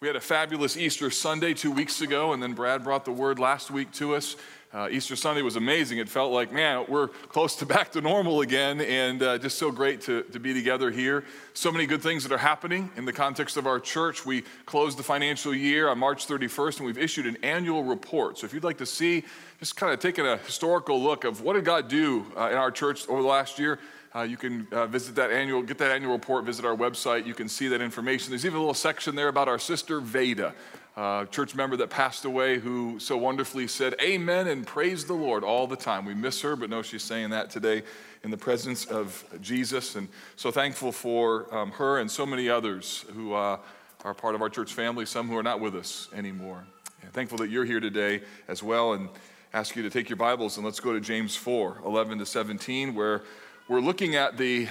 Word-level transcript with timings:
We 0.00 0.06
had 0.06 0.16
a 0.16 0.20
fabulous 0.20 0.78
Easter 0.78 1.10
Sunday 1.10 1.52
two 1.52 1.70
weeks 1.70 2.00
ago, 2.00 2.32
and 2.32 2.42
then 2.42 2.54
Brad 2.54 2.84
brought 2.84 3.04
the 3.04 3.12
word 3.12 3.38
last 3.38 3.70
week 3.70 3.92
to 3.92 4.14
us. 4.14 4.34
Uh, 4.72 4.88
Easter 4.90 5.14
Sunday 5.14 5.42
was 5.42 5.56
amazing. 5.56 5.98
It 5.98 6.08
felt 6.08 6.32
like, 6.32 6.50
man, 6.50 6.86
we're 6.88 7.08
close 7.08 7.54
to 7.56 7.66
back 7.76 7.92
to 7.92 8.00
normal 8.00 8.40
again, 8.40 8.80
and 8.80 9.22
uh, 9.22 9.36
just 9.36 9.58
so 9.58 9.70
great 9.70 10.00
to, 10.02 10.22
to 10.22 10.40
be 10.40 10.54
together 10.54 10.90
here. 10.90 11.24
So 11.52 11.70
many 11.70 11.84
good 11.84 12.00
things 12.00 12.22
that 12.22 12.32
are 12.32 12.38
happening 12.38 12.90
in 12.96 13.04
the 13.04 13.12
context 13.12 13.58
of 13.58 13.66
our 13.66 13.78
church. 13.78 14.24
We 14.24 14.44
closed 14.64 14.98
the 14.98 15.02
financial 15.02 15.54
year 15.54 15.90
on 15.90 15.98
March 15.98 16.26
31st, 16.26 16.78
and 16.78 16.86
we've 16.86 16.96
issued 16.96 17.26
an 17.26 17.36
annual 17.42 17.84
report. 17.84 18.38
So 18.38 18.46
if 18.46 18.54
you'd 18.54 18.64
like 18.64 18.78
to 18.78 18.86
see, 18.86 19.24
just 19.58 19.76
kind 19.76 19.92
of 19.92 20.00
taking 20.00 20.26
a 20.26 20.38
historical 20.38 20.98
look 20.98 21.24
of 21.24 21.42
what 21.42 21.56
did 21.56 21.66
God 21.66 21.88
do 21.88 22.24
uh, 22.38 22.48
in 22.48 22.56
our 22.56 22.70
church 22.70 23.06
over 23.06 23.20
the 23.20 23.28
last 23.28 23.58
year, 23.58 23.78
uh, 24.14 24.22
you 24.22 24.36
can 24.36 24.66
uh, 24.72 24.86
visit 24.86 25.14
that 25.14 25.30
annual, 25.30 25.62
get 25.62 25.78
that 25.78 25.92
annual 25.92 26.12
report, 26.12 26.44
visit 26.44 26.64
our 26.64 26.76
website. 26.76 27.26
You 27.26 27.34
can 27.34 27.48
see 27.48 27.68
that 27.68 27.80
information. 27.80 28.30
There's 28.30 28.44
even 28.44 28.56
a 28.56 28.60
little 28.60 28.74
section 28.74 29.14
there 29.14 29.28
about 29.28 29.48
our 29.48 29.58
sister 29.58 30.00
Veda, 30.00 30.52
a 30.96 31.28
church 31.30 31.54
member 31.54 31.76
that 31.76 31.90
passed 31.90 32.24
away 32.24 32.58
who 32.58 32.98
so 32.98 33.16
wonderfully 33.16 33.68
said 33.68 33.94
amen 34.02 34.48
and 34.48 34.66
praise 34.66 35.04
the 35.04 35.14
Lord 35.14 35.44
all 35.44 35.66
the 35.66 35.76
time. 35.76 36.04
We 36.04 36.14
miss 36.14 36.40
her, 36.42 36.56
but 36.56 36.70
know 36.70 36.82
she's 36.82 37.04
saying 37.04 37.30
that 37.30 37.50
today 37.50 37.82
in 38.24 38.30
the 38.30 38.36
presence 38.36 38.84
of 38.84 39.24
Jesus. 39.40 39.94
And 39.94 40.08
so 40.36 40.50
thankful 40.50 40.90
for 40.90 41.52
um, 41.54 41.70
her 41.72 42.00
and 42.00 42.10
so 42.10 42.26
many 42.26 42.48
others 42.48 43.04
who 43.14 43.32
uh, 43.34 43.58
are 44.04 44.14
part 44.14 44.34
of 44.34 44.42
our 44.42 44.48
church 44.48 44.72
family, 44.72 45.06
some 45.06 45.28
who 45.28 45.36
are 45.36 45.42
not 45.42 45.60
with 45.60 45.76
us 45.76 46.08
anymore. 46.12 46.64
Thankful 47.12 47.38
that 47.38 47.50
you're 47.50 47.64
here 47.64 47.80
today 47.80 48.22
as 48.46 48.62
well. 48.62 48.92
And 48.92 49.08
ask 49.52 49.74
you 49.74 49.82
to 49.82 49.90
take 49.90 50.08
your 50.08 50.16
Bibles 50.16 50.56
and 50.56 50.64
let's 50.64 50.78
go 50.78 50.92
to 50.92 51.00
James 51.00 51.34
4 51.34 51.82
11 51.84 52.18
to 52.18 52.26
17, 52.26 52.94
where 52.94 53.22
we're 53.70 53.80
looking 53.80 54.16
at 54.16 54.36
the 54.36 54.66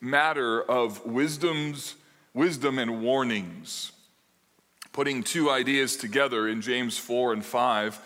matter 0.00 0.60
of 0.60 1.06
wisdom's 1.06 1.94
wisdom 2.34 2.80
and 2.80 3.00
warnings. 3.00 3.92
Putting 4.90 5.22
two 5.22 5.48
ideas 5.48 5.96
together 5.96 6.48
in 6.48 6.60
James 6.60 6.98
4 6.98 7.34
and 7.34 7.44
5 7.44 8.00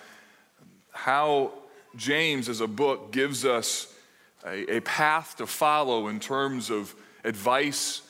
how 0.93 1.51
James 1.97 2.51
as 2.51 2.61
a 2.61 2.67
book 2.67 3.11
gives 3.11 3.47
us 3.47 3.97
a, 4.45 4.77
a, 4.77 4.81
path 4.81 5.37
to 5.39 5.47
follow 5.47 6.09
in 6.09 6.21
terms 6.21 6.69
of 6.69 6.95
advice 7.25 8.03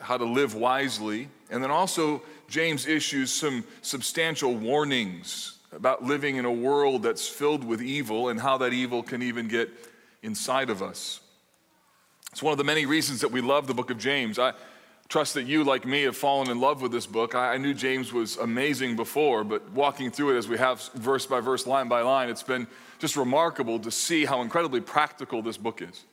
how 0.00 0.16
to 0.16 0.24
live 0.24 0.54
wisely. 0.54 1.28
And 1.50 1.62
then 1.62 1.70
also 1.70 2.22
James 2.48 2.86
issues 2.86 3.30
some 3.30 3.62
substantial 3.82 4.54
warnings 4.54 5.58
about 5.70 6.02
living 6.02 6.36
in 6.36 6.46
a 6.46 6.52
world 6.52 7.02
that's 7.02 7.28
filled 7.28 7.62
with 7.62 7.82
evil 7.82 8.30
and 8.30 8.40
how 8.40 8.56
that 8.56 8.72
evil 8.72 9.02
can 9.02 9.20
even 9.22 9.48
get 9.48 9.68
inside 10.22 10.70
of 10.70 10.82
us 10.82 11.20
it's 12.34 12.42
one 12.42 12.50
of 12.50 12.58
the 12.58 12.64
many 12.64 12.84
reasons 12.84 13.20
that 13.20 13.30
we 13.30 13.40
love 13.40 13.68
the 13.68 13.74
book 13.74 13.90
of 13.90 13.98
James. 13.98 14.40
I 14.40 14.54
trust 15.08 15.34
that 15.34 15.44
you, 15.44 15.62
like 15.62 15.86
me, 15.86 16.02
have 16.02 16.16
fallen 16.16 16.50
in 16.50 16.58
love 16.58 16.82
with 16.82 16.90
this 16.90 17.06
book. 17.06 17.36
I, 17.36 17.56
knew 17.58 17.72
James 17.72 18.12
was 18.12 18.38
amazing 18.38 18.96
before, 18.96 19.44
but 19.44 19.70
walking 19.70 20.10
through 20.10 20.34
it 20.34 20.38
as 20.38 20.48
we 20.48 20.58
have 20.58 20.82
verse 20.96 21.26
by 21.26 21.38
verse, 21.38 21.64
line 21.64 21.86
by 21.86 22.00
line, 22.00 22.28
it's 22.28 22.42
been 22.42 22.66
just 22.98 23.16
remarkable 23.16 23.78
to 23.78 23.88
see 23.88 24.24
how 24.24 24.42
incredibly 24.42 24.80
practical 24.80 25.42
this 25.42 25.56
book 25.56 25.80
is. 25.80 26.06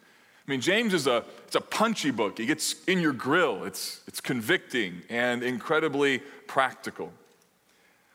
I 0.48 0.52
mean, 0.52 0.62
James 0.62 0.94
is 0.94 1.08
a, 1.08 1.26
it's 1.48 1.56
a 1.56 1.62
punchy 1.62 2.12
book. 2.12 2.40
It 2.40 2.46
gets 2.46 2.76
in 2.84 3.00
your 3.00 3.14
grill. 3.14 3.64
It's, 3.64 4.02
it's 4.06 4.22
convicting 4.22 5.02
and 5.10 5.42
incredibly 5.42 6.20
practical. 6.46 7.12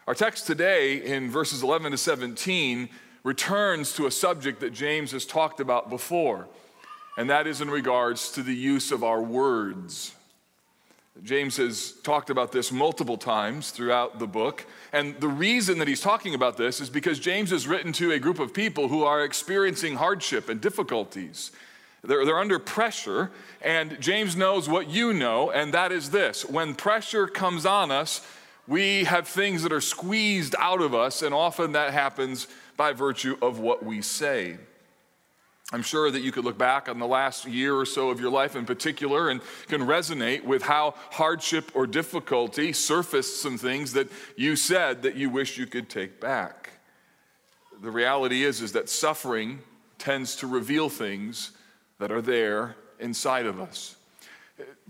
Our 0.06 0.14
text 0.14 0.46
today 0.46 1.02
in 1.04 1.28
verses 1.28 1.64
11 1.64 1.90
to 1.90 1.98
17 1.98 2.88
returns 3.24 3.94
to 3.94 4.06
a 4.06 4.12
subject 4.12 4.60
that 4.60 4.72
James 4.72 5.10
has 5.10 5.26
talked 5.26 5.58
about 5.58 5.90
before 5.90 6.46
and 7.16 7.30
that 7.30 7.46
is 7.46 7.60
in 7.60 7.70
regards 7.70 8.30
to 8.32 8.42
the 8.42 8.54
use 8.54 8.92
of 8.92 9.02
our 9.02 9.22
words. 9.22 10.14
James 11.22 11.56
has 11.56 11.92
talked 12.02 12.28
about 12.28 12.52
this 12.52 12.70
multiple 12.70 13.16
times 13.16 13.70
throughout 13.70 14.18
the 14.18 14.26
book. 14.26 14.66
And 14.92 15.18
the 15.18 15.28
reason 15.28 15.78
that 15.78 15.88
he's 15.88 16.00
talking 16.00 16.34
about 16.34 16.56
this 16.56 16.80
is 16.80 16.90
because 16.90 17.18
James 17.18 17.52
is 17.52 17.66
written 17.66 17.92
to 17.94 18.12
a 18.12 18.18
group 18.18 18.38
of 18.38 18.52
people 18.52 18.88
who 18.88 19.04
are 19.04 19.24
experiencing 19.24 19.96
hardship 19.96 20.48
and 20.48 20.60
difficulties. 20.60 21.52
They're, 22.04 22.24
they're 22.24 22.38
under 22.38 22.58
pressure, 22.58 23.30
and 23.62 24.00
James 24.00 24.36
knows 24.36 24.68
what 24.68 24.88
you 24.88 25.12
know, 25.12 25.50
and 25.50 25.72
that 25.74 25.90
is 25.90 26.10
this 26.10 26.44
when 26.44 26.74
pressure 26.74 27.26
comes 27.26 27.66
on 27.66 27.90
us, 27.90 28.24
we 28.68 29.04
have 29.04 29.26
things 29.26 29.62
that 29.62 29.72
are 29.72 29.80
squeezed 29.80 30.54
out 30.58 30.82
of 30.82 30.94
us, 30.94 31.22
and 31.22 31.34
often 31.34 31.72
that 31.72 31.92
happens 31.92 32.46
by 32.76 32.92
virtue 32.92 33.36
of 33.40 33.58
what 33.58 33.84
we 33.84 34.02
say. 34.02 34.58
I'm 35.72 35.82
sure 35.82 36.12
that 36.12 36.22
you 36.22 36.30
could 36.30 36.44
look 36.44 36.58
back 36.58 36.88
on 36.88 37.00
the 37.00 37.08
last 37.08 37.44
year 37.44 37.74
or 37.74 37.86
so 37.86 38.10
of 38.10 38.20
your 38.20 38.30
life 38.30 38.54
in 38.54 38.64
particular 38.64 39.30
and 39.30 39.40
can 39.66 39.80
resonate 39.80 40.44
with 40.44 40.62
how 40.62 40.94
hardship 41.10 41.72
or 41.74 41.88
difficulty 41.88 42.72
surfaced 42.72 43.42
some 43.42 43.58
things 43.58 43.92
that 43.94 44.08
you 44.36 44.54
said 44.54 45.02
that 45.02 45.16
you 45.16 45.28
wish 45.28 45.58
you 45.58 45.66
could 45.66 45.88
take 45.88 46.20
back. 46.20 46.70
The 47.82 47.90
reality 47.90 48.44
is 48.44 48.62
is 48.62 48.72
that 48.72 48.88
suffering 48.88 49.58
tends 49.98 50.36
to 50.36 50.46
reveal 50.46 50.88
things 50.88 51.50
that 51.98 52.12
are 52.12 52.22
there 52.22 52.76
inside 53.00 53.46
of 53.46 53.60
us. 53.60 53.96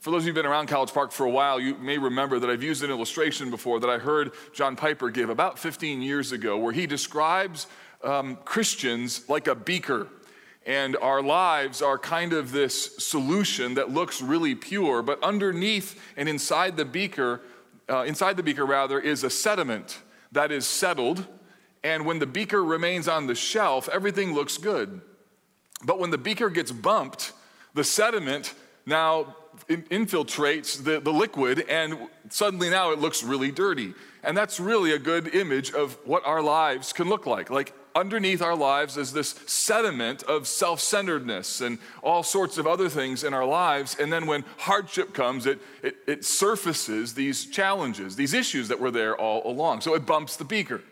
For 0.00 0.10
those 0.10 0.22
of 0.22 0.26
you 0.26 0.32
who've 0.32 0.42
been 0.42 0.47
around 0.47 0.66
College 0.66 0.92
Park 0.92 1.10
for 1.10 1.25
a 1.25 1.31
while, 1.31 1.59
you 1.59 1.75
may 1.76 1.97
remember 1.97 2.38
that 2.38 2.50
I've 2.50 2.62
used 2.62 2.84
an 2.84 2.91
illustration 2.91 3.50
before 3.50 3.81
that 3.81 3.88
I 3.88 3.97
heard 3.97 4.32
John 4.53 4.76
Piper 4.76 5.09
give 5.09 5.31
about 5.31 5.59
15 5.59 6.03
years 6.03 6.32
ago, 6.32 6.59
where 6.59 6.72
he 6.72 6.86
describes 6.86 7.66
um, 8.04 8.36
Christians 8.44 9.26
like 9.28 9.48
a 9.48 9.54
beaker 9.54 10.06
and 10.66 10.97
our 10.97 11.22
lives 11.22 11.81
are 11.81 11.97
kind 11.97 12.32
of 12.32 12.50
this 12.50 12.97
solution 12.97 13.75
that 13.75 13.91
looks 13.91 14.21
really 14.21 14.56
pure, 14.56 15.00
but 15.00 15.22
underneath 15.22 15.99
and 16.16 16.28
inside 16.28 16.77
the 16.77 16.84
beaker, 16.84 17.41
uh, 17.88 18.03
inside 18.03 18.37
the 18.37 18.43
beaker 18.43 18.66
rather, 18.66 18.99
is 18.99 19.22
a 19.22 19.31
sediment 19.31 20.00
that 20.32 20.50
is 20.50 20.66
settled. 20.66 21.25
And 21.84 22.04
when 22.04 22.19
the 22.19 22.27
beaker 22.27 22.65
remains 22.65 23.06
on 23.06 23.28
the 23.28 23.37
shelf, 23.37 23.88
everything 23.93 24.34
looks 24.34 24.59
good. 24.59 25.00
But 25.84 26.00
when 26.00 26.10
the 26.10 26.19
beaker 26.19 26.50
gets 26.50 26.72
bumped, 26.72 27.33
the 27.75 27.84
sediment 27.84 28.53
now 28.87 29.37
infiltrates 29.69 30.83
the, 30.83 31.00
the 31.00 31.12
liquid, 31.12 31.60
and 31.69 32.09
suddenly 32.28 32.71
now 32.71 32.91
it 32.91 32.98
looks 32.98 33.22
really 33.22 33.53
dirty. 33.53 33.94
And 34.25 34.37
that's 34.37 34.59
really 34.59 34.93
a 34.93 34.98
good 34.98 35.33
image 35.33 35.72
of 35.72 35.97
what 36.04 36.27
our 36.27 36.43
lives 36.43 36.93
can 36.93 37.09
look 37.09 37.25
like. 37.25 37.50
Like 37.50 37.72
underneath 37.96 38.42
our 38.42 38.54
lives 38.54 38.96
is 38.96 39.12
this 39.12 39.30
sediment 39.46 40.22
of 40.24 40.46
self 40.46 40.80
centeredness 40.80 41.62
and 41.62 41.78
all 42.02 42.22
sorts 42.22 42.58
of 42.58 42.66
other 42.66 42.88
things 42.88 43.24
in 43.24 43.32
our 43.32 43.46
lives. 43.46 43.96
And 43.98 44.12
then 44.12 44.26
when 44.26 44.44
hardship 44.58 45.14
comes, 45.14 45.46
it, 45.46 45.58
it, 45.82 45.96
it, 46.06 46.24
surfaces 46.24 47.14
these 47.14 47.46
challenges, 47.46 48.14
these 48.14 48.34
issues 48.34 48.68
that 48.68 48.78
were 48.78 48.90
there 48.90 49.16
all 49.16 49.50
along. 49.50 49.80
So 49.80 49.94
it 49.94 50.04
bumps 50.04 50.36
the 50.36 50.44
beaker. 50.44 50.82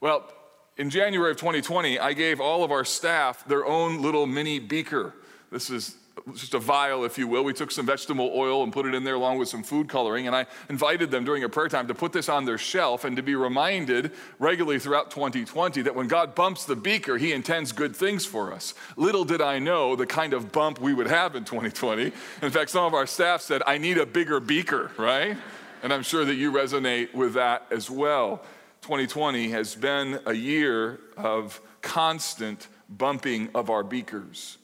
Well, 0.00 0.30
in 0.76 0.90
January 0.90 1.30
of 1.30 1.38
2020, 1.38 1.98
I 1.98 2.12
gave 2.12 2.40
all 2.40 2.62
of 2.62 2.70
our 2.70 2.84
staff 2.84 3.44
their 3.46 3.64
own 3.64 4.02
little 4.02 4.26
mini 4.26 4.58
beaker. 4.58 5.14
This 5.50 5.70
is 5.70 5.96
just 6.34 6.54
a 6.54 6.58
vial, 6.58 7.04
if 7.04 7.18
you 7.18 7.26
will. 7.26 7.42
We 7.42 7.52
took 7.52 7.70
some 7.70 7.86
vegetable 7.86 8.30
oil 8.34 8.62
and 8.62 8.72
put 8.72 8.86
it 8.86 8.94
in 8.94 9.02
there 9.02 9.14
along 9.14 9.38
with 9.38 9.48
some 9.48 9.62
food 9.62 9.88
coloring. 9.88 10.26
And 10.26 10.36
I 10.36 10.46
invited 10.68 11.10
them 11.10 11.24
during 11.24 11.42
a 11.42 11.48
prayer 11.48 11.68
time 11.68 11.88
to 11.88 11.94
put 11.94 12.12
this 12.12 12.28
on 12.28 12.44
their 12.44 12.58
shelf 12.58 13.04
and 13.04 13.16
to 13.16 13.22
be 13.22 13.34
reminded 13.34 14.12
regularly 14.38 14.78
throughout 14.78 15.10
2020 15.10 15.82
that 15.82 15.94
when 15.94 16.06
God 16.06 16.34
bumps 16.34 16.64
the 16.64 16.76
beaker, 16.76 17.18
He 17.18 17.32
intends 17.32 17.72
good 17.72 17.96
things 17.96 18.24
for 18.24 18.52
us. 18.52 18.74
Little 18.96 19.24
did 19.24 19.40
I 19.40 19.58
know 19.58 19.96
the 19.96 20.06
kind 20.06 20.32
of 20.32 20.52
bump 20.52 20.80
we 20.80 20.94
would 20.94 21.08
have 21.08 21.34
in 21.34 21.44
2020. 21.44 22.12
In 22.42 22.50
fact, 22.50 22.70
some 22.70 22.84
of 22.84 22.94
our 22.94 23.06
staff 23.06 23.40
said, 23.40 23.62
I 23.66 23.78
need 23.78 23.98
a 23.98 24.06
bigger 24.06 24.38
beaker, 24.38 24.92
right? 24.96 25.36
And 25.82 25.92
I'm 25.92 26.04
sure 26.04 26.24
that 26.24 26.34
you 26.34 26.52
resonate 26.52 27.12
with 27.12 27.34
that 27.34 27.66
as 27.72 27.90
well. 27.90 28.42
2020 28.82 29.48
has 29.50 29.74
been 29.74 30.20
a 30.26 30.32
year 30.32 31.00
of 31.16 31.60
constant 31.80 32.68
bumping 32.88 33.48
of 33.54 33.70
our 33.70 33.82
beakers. 33.82 34.58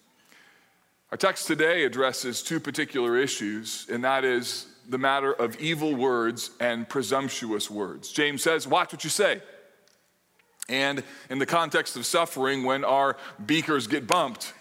Our 1.10 1.16
text 1.16 1.46
today 1.46 1.84
addresses 1.84 2.42
two 2.42 2.60
particular 2.60 3.16
issues, 3.16 3.86
and 3.90 4.04
that 4.04 4.24
is 4.24 4.66
the 4.90 4.98
matter 4.98 5.32
of 5.32 5.58
evil 5.58 5.94
words 5.94 6.50
and 6.60 6.86
presumptuous 6.86 7.70
words. 7.70 8.12
James 8.12 8.42
says, 8.42 8.66
Watch 8.68 8.92
what 8.92 9.04
you 9.04 9.10
say. 9.10 9.40
And 10.68 11.02
in 11.30 11.38
the 11.38 11.46
context 11.46 11.96
of 11.96 12.04
suffering, 12.04 12.64
when 12.64 12.84
our 12.84 13.16
beakers 13.46 13.86
get 13.86 14.06
bumped, 14.06 14.52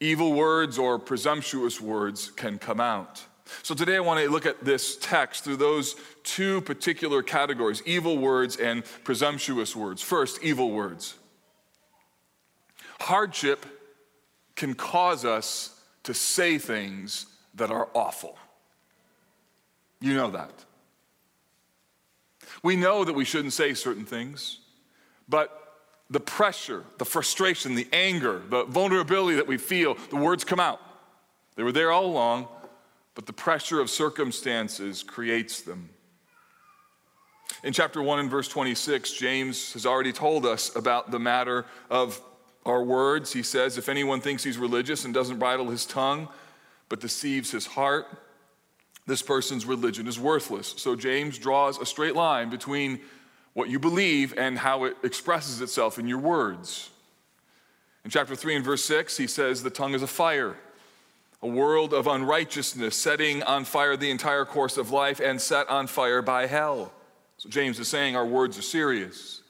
evil 0.00 0.32
words 0.32 0.78
or 0.78 0.98
presumptuous 0.98 1.82
words 1.82 2.30
can 2.30 2.58
come 2.58 2.80
out. 2.80 3.22
So 3.62 3.74
today 3.74 3.96
I 3.96 4.00
want 4.00 4.20
to 4.20 4.30
look 4.30 4.46
at 4.46 4.64
this 4.64 4.96
text 4.96 5.44
through 5.44 5.56
those 5.56 5.96
two 6.22 6.62
particular 6.62 7.22
categories 7.22 7.82
evil 7.84 8.16
words 8.16 8.56
and 8.56 8.84
presumptuous 9.04 9.76
words. 9.76 10.00
First, 10.00 10.42
evil 10.42 10.70
words. 10.70 11.14
Hardship 13.00 13.66
can 14.56 14.74
cause 14.74 15.24
us 15.24 15.80
to 16.04 16.14
say 16.14 16.58
things 16.58 17.26
that 17.54 17.70
are 17.70 17.88
awful. 17.94 18.38
You 20.00 20.14
know 20.14 20.30
that. 20.30 20.52
We 22.62 22.76
know 22.76 23.04
that 23.04 23.12
we 23.12 23.24
shouldn't 23.24 23.52
say 23.52 23.74
certain 23.74 24.04
things, 24.04 24.58
but 25.28 25.58
the 26.10 26.20
pressure, 26.20 26.84
the 26.98 27.04
frustration, 27.04 27.74
the 27.74 27.88
anger, 27.92 28.42
the 28.48 28.64
vulnerability 28.64 29.36
that 29.36 29.46
we 29.46 29.56
feel, 29.56 29.96
the 30.10 30.16
words 30.16 30.44
come 30.44 30.60
out. 30.60 30.80
They 31.56 31.62
were 31.62 31.72
there 31.72 31.90
all 31.90 32.06
along, 32.06 32.48
but 33.14 33.26
the 33.26 33.32
pressure 33.32 33.80
of 33.80 33.90
circumstances 33.90 35.02
creates 35.02 35.62
them. 35.62 35.88
In 37.64 37.72
chapter 37.72 38.02
1 38.02 38.18
and 38.18 38.30
verse 38.30 38.48
26, 38.48 39.12
James 39.12 39.72
has 39.74 39.86
already 39.86 40.12
told 40.12 40.46
us 40.46 40.74
about 40.74 41.10
the 41.10 41.18
matter 41.18 41.64
of 41.90 42.20
our 42.64 42.82
words. 42.82 43.32
He 43.32 43.42
says, 43.42 43.78
If 43.78 43.88
anyone 43.88 44.20
thinks 44.20 44.44
he's 44.44 44.58
religious 44.58 45.04
and 45.04 45.12
doesn't 45.12 45.38
bridle 45.38 45.68
his 45.70 45.86
tongue, 45.86 46.28
but 46.88 47.00
deceives 47.00 47.50
his 47.50 47.66
heart, 47.66 48.06
this 49.06 49.22
person's 49.22 49.66
religion 49.66 50.06
is 50.06 50.18
worthless. 50.18 50.74
So 50.76 50.94
James 50.94 51.38
draws 51.38 51.78
a 51.78 51.86
straight 51.86 52.14
line 52.14 52.50
between 52.50 53.00
what 53.54 53.68
you 53.68 53.78
believe 53.78 54.34
and 54.36 54.58
how 54.58 54.84
it 54.84 54.96
expresses 55.02 55.60
itself 55.60 55.98
in 55.98 56.06
your 56.06 56.18
words. 56.18 56.90
In 58.04 58.10
chapter 58.10 58.34
3 58.34 58.56
and 58.56 58.64
verse 58.64 58.84
6, 58.84 59.16
he 59.16 59.26
says, 59.26 59.62
The 59.62 59.70
tongue 59.70 59.94
is 59.94 60.02
a 60.02 60.06
fire, 60.06 60.56
a 61.40 61.46
world 61.46 61.92
of 61.92 62.06
unrighteousness, 62.06 62.96
setting 62.96 63.42
on 63.42 63.64
fire 63.64 63.96
the 63.96 64.10
entire 64.10 64.44
course 64.44 64.76
of 64.76 64.90
life 64.90 65.20
and 65.20 65.40
set 65.40 65.68
on 65.68 65.86
fire 65.86 66.22
by 66.22 66.46
hell. 66.46 66.92
So 67.36 67.48
James 67.48 67.78
is 67.78 67.88
saying 67.88 68.16
our 68.16 68.26
words 68.26 68.58
are 68.58 68.62
serious. 68.62 69.41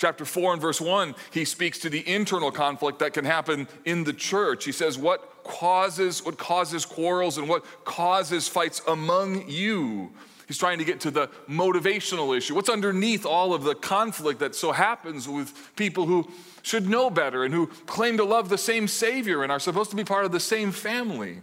Chapter 0.00 0.24
4 0.24 0.54
and 0.54 0.62
verse 0.62 0.80
1, 0.80 1.14
he 1.30 1.44
speaks 1.44 1.78
to 1.80 1.90
the 1.90 2.08
internal 2.08 2.50
conflict 2.50 3.00
that 3.00 3.12
can 3.12 3.26
happen 3.26 3.68
in 3.84 4.04
the 4.04 4.14
church. 4.14 4.64
He 4.64 4.72
says, 4.72 4.96
What 4.96 5.44
causes, 5.44 6.24
what 6.24 6.38
causes 6.38 6.86
quarrels 6.86 7.36
and 7.36 7.46
what 7.46 7.66
causes 7.84 8.48
fights 8.48 8.80
among 8.88 9.46
you? 9.46 10.10
He's 10.46 10.56
trying 10.56 10.78
to 10.78 10.86
get 10.86 11.00
to 11.00 11.10
the 11.10 11.28
motivational 11.46 12.34
issue. 12.34 12.54
What's 12.54 12.70
underneath 12.70 13.26
all 13.26 13.52
of 13.52 13.62
the 13.62 13.74
conflict 13.74 14.40
that 14.40 14.54
so 14.54 14.72
happens 14.72 15.28
with 15.28 15.52
people 15.76 16.06
who 16.06 16.30
should 16.62 16.88
know 16.88 17.10
better 17.10 17.44
and 17.44 17.52
who 17.52 17.66
claim 17.66 18.16
to 18.16 18.24
love 18.24 18.48
the 18.48 18.56
same 18.56 18.88
Savior 18.88 19.42
and 19.42 19.52
are 19.52 19.60
supposed 19.60 19.90
to 19.90 19.96
be 19.96 20.04
part 20.04 20.24
of 20.24 20.32
the 20.32 20.40
same 20.40 20.72
family? 20.72 21.42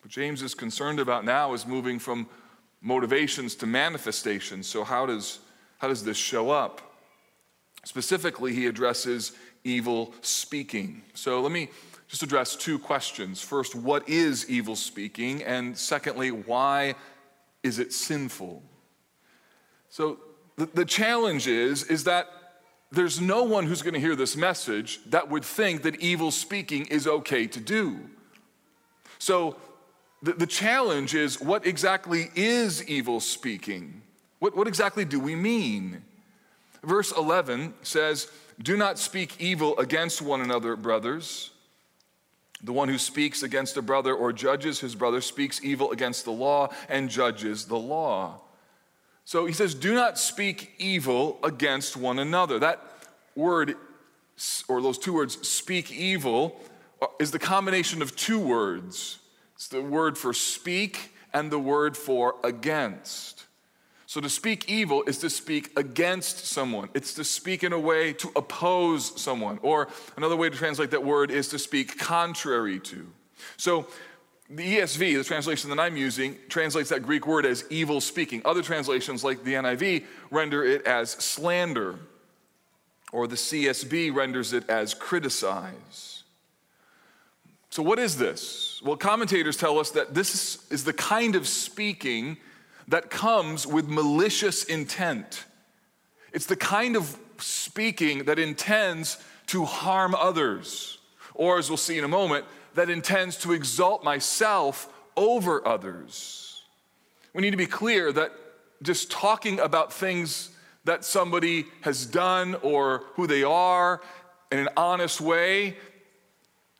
What 0.00 0.12
James 0.12 0.42
is 0.42 0.54
concerned 0.54 1.00
about 1.00 1.24
now 1.24 1.54
is 1.54 1.66
moving 1.66 1.98
from 1.98 2.28
motivations 2.84 3.56
to 3.56 3.66
manifestations. 3.66 4.68
So, 4.68 4.84
how 4.84 5.06
does, 5.06 5.40
how 5.78 5.88
does 5.88 6.04
this 6.04 6.16
show 6.16 6.50
up? 6.50 6.80
Specifically, 7.84 8.52
he 8.52 8.66
addresses 8.66 9.32
evil 9.64 10.14
speaking. 10.20 11.02
So, 11.14 11.40
let 11.40 11.50
me 11.50 11.70
just 12.06 12.22
address 12.22 12.54
two 12.54 12.78
questions. 12.78 13.42
First, 13.42 13.74
what 13.74 14.08
is 14.08 14.48
evil 14.48 14.76
speaking? 14.76 15.42
And 15.42 15.76
secondly, 15.76 16.30
why 16.30 16.94
is 17.64 17.80
it 17.80 17.92
sinful? 17.92 18.62
So 19.88 20.18
the, 20.56 20.66
the 20.66 20.84
challenge 20.84 21.48
is, 21.48 21.82
is 21.84 22.04
that 22.04 22.28
there's 22.92 23.20
no 23.20 23.42
one 23.42 23.66
who's 23.66 23.82
going 23.82 23.94
to 23.94 24.00
hear 24.00 24.14
this 24.14 24.36
message 24.36 25.00
that 25.06 25.28
would 25.28 25.44
think 25.44 25.82
that 25.82 26.00
evil 26.00 26.30
speaking 26.30 26.86
is 26.86 27.06
okay 27.06 27.46
to 27.48 27.58
do. 27.58 27.98
So 29.18 29.56
the, 30.24 30.32
the 30.32 30.46
challenge 30.46 31.14
is 31.14 31.40
what 31.40 31.66
exactly 31.66 32.30
is 32.34 32.82
evil 32.88 33.20
speaking? 33.20 34.02
What, 34.38 34.56
what 34.56 34.66
exactly 34.66 35.04
do 35.04 35.20
we 35.20 35.34
mean? 35.34 36.02
Verse 36.82 37.12
11 37.16 37.74
says, 37.82 38.30
Do 38.60 38.76
not 38.76 38.98
speak 38.98 39.38
evil 39.38 39.78
against 39.78 40.22
one 40.22 40.40
another, 40.40 40.76
brothers. 40.76 41.50
The 42.62 42.72
one 42.72 42.88
who 42.88 42.96
speaks 42.96 43.42
against 43.42 43.76
a 43.76 43.82
brother 43.82 44.14
or 44.14 44.32
judges 44.32 44.80
his 44.80 44.94
brother 44.94 45.20
speaks 45.20 45.62
evil 45.62 45.92
against 45.92 46.24
the 46.24 46.32
law 46.32 46.70
and 46.88 47.10
judges 47.10 47.66
the 47.66 47.76
law. 47.76 48.40
So 49.26 49.44
he 49.44 49.52
says, 49.52 49.74
Do 49.74 49.94
not 49.94 50.18
speak 50.18 50.72
evil 50.78 51.38
against 51.42 51.96
one 51.96 52.18
another. 52.18 52.58
That 52.58 52.80
word, 53.34 53.76
or 54.68 54.80
those 54.80 54.96
two 54.96 55.12
words, 55.12 55.46
speak 55.46 55.92
evil, 55.92 56.58
uh, 57.02 57.06
is 57.18 57.30
the 57.30 57.38
combination 57.38 58.00
of 58.00 58.16
two 58.16 58.40
words. 58.40 59.18
It's 59.64 59.70
the 59.70 59.80
word 59.80 60.18
for 60.18 60.34
speak 60.34 61.14
and 61.32 61.50
the 61.50 61.58
word 61.58 61.96
for 61.96 62.34
against. 62.44 63.46
So 64.04 64.20
to 64.20 64.28
speak 64.28 64.68
evil 64.68 65.02
is 65.06 65.16
to 65.20 65.30
speak 65.30 65.70
against 65.78 66.44
someone. 66.44 66.90
It's 66.92 67.14
to 67.14 67.24
speak 67.24 67.64
in 67.64 67.72
a 67.72 67.78
way 67.78 68.12
to 68.12 68.30
oppose 68.36 69.18
someone. 69.18 69.58
Or 69.62 69.88
another 70.18 70.36
way 70.36 70.50
to 70.50 70.54
translate 70.54 70.90
that 70.90 71.02
word 71.02 71.30
is 71.30 71.48
to 71.48 71.58
speak 71.58 71.98
contrary 71.98 72.78
to. 72.80 73.06
So 73.56 73.86
the 74.50 74.80
ESV, 74.80 75.16
the 75.16 75.24
translation 75.24 75.70
that 75.70 75.80
I'm 75.80 75.96
using, 75.96 76.36
translates 76.50 76.90
that 76.90 77.02
Greek 77.02 77.26
word 77.26 77.46
as 77.46 77.64
evil 77.70 78.02
speaking. 78.02 78.42
Other 78.44 78.60
translations, 78.60 79.24
like 79.24 79.44
the 79.44 79.54
NIV, 79.54 80.04
render 80.30 80.62
it 80.62 80.86
as 80.86 81.12
slander, 81.12 82.00
or 83.12 83.26
the 83.26 83.36
CSB 83.36 84.14
renders 84.14 84.52
it 84.52 84.68
as 84.68 84.92
criticize. 84.92 86.23
So, 87.74 87.82
what 87.82 87.98
is 87.98 88.18
this? 88.18 88.80
Well, 88.84 88.96
commentators 88.96 89.56
tell 89.56 89.80
us 89.80 89.90
that 89.90 90.14
this 90.14 90.64
is 90.70 90.84
the 90.84 90.92
kind 90.92 91.34
of 91.34 91.48
speaking 91.48 92.36
that 92.86 93.10
comes 93.10 93.66
with 93.66 93.88
malicious 93.88 94.62
intent. 94.62 95.44
It's 96.32 96.46
the 96.46 96.54
kind 96.54 96.94
of 96.94 97.18
speaking 97.38 98.26
that 98.26 98.38
intends 98.38 99.18
to 99.48 99.64
harm 99.64 100.14
others, 100.14 100.98
or 101.34 101.58
as 101.58 101.68
we'll 101.68 101.76
see 101.76 101.98
in 101.98 102.04
a 102.04 102.08
moment, 102.08 102.44
that 102.74 102.90
intends 102.90 103.38
to 103.38 103.52
exalt 103.52 104.04
myself 104.04 104.88
over 105.16 105.66
others. 105.66 106.62
We 107.32 107.42
need 107.42 107.50
to 107.50 107.56
be 107.56 107.66
clear 107.66 108.12
that 108.12 108.30
just 108.84 109.10
talking 109.10 109.58
about 109.58 109.92
things 109.92 110.50
that 110.84 111.04
somebody 111.04 111.64
has 111.80 112.06
done 112.06 112.54
or 112.62 113.02
who 113.14 113.26
they 113.26 113.42
are 113.42 114.00
in 114.52 114.60
an 114.60 114.68
honest 114.76 115.20
way 115.20 115.76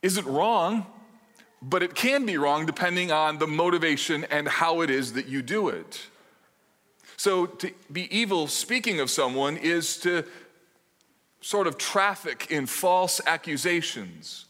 isn't 0.04 0.26
wrong 0.26 0.86
but 1.68 1.82
it 1.82 1.94
can 1.94 2.26
be 2.26 2.36
wrong 2.36 2.66
depending 2.66 3.10
on 3.10 3.38
the 3.38 3.46
motivation 3.46 4.24
and 4.24 4.46
how 4.46 4.82
it 4.82 4.90
is 4.90 5.14
that 5.14 5.26
you 5.26 5.42
do 5.42 5.68
it. 5.68 6.06
So, 7.16 7.46
to 7.46 7.72
be 7.90 8.14
evil 8.14 8.48
speaking 8.48 9.00
of 9.00 9.08
someone 9.08 9.56
is 9.56 9.96
to 9.98 10.24
sort 11.40 11.66
of 11.66 11.78
traffic 11.78 12.50
in 12.50 12.66
false 12.66 13.20
accusations. 13.26 14.46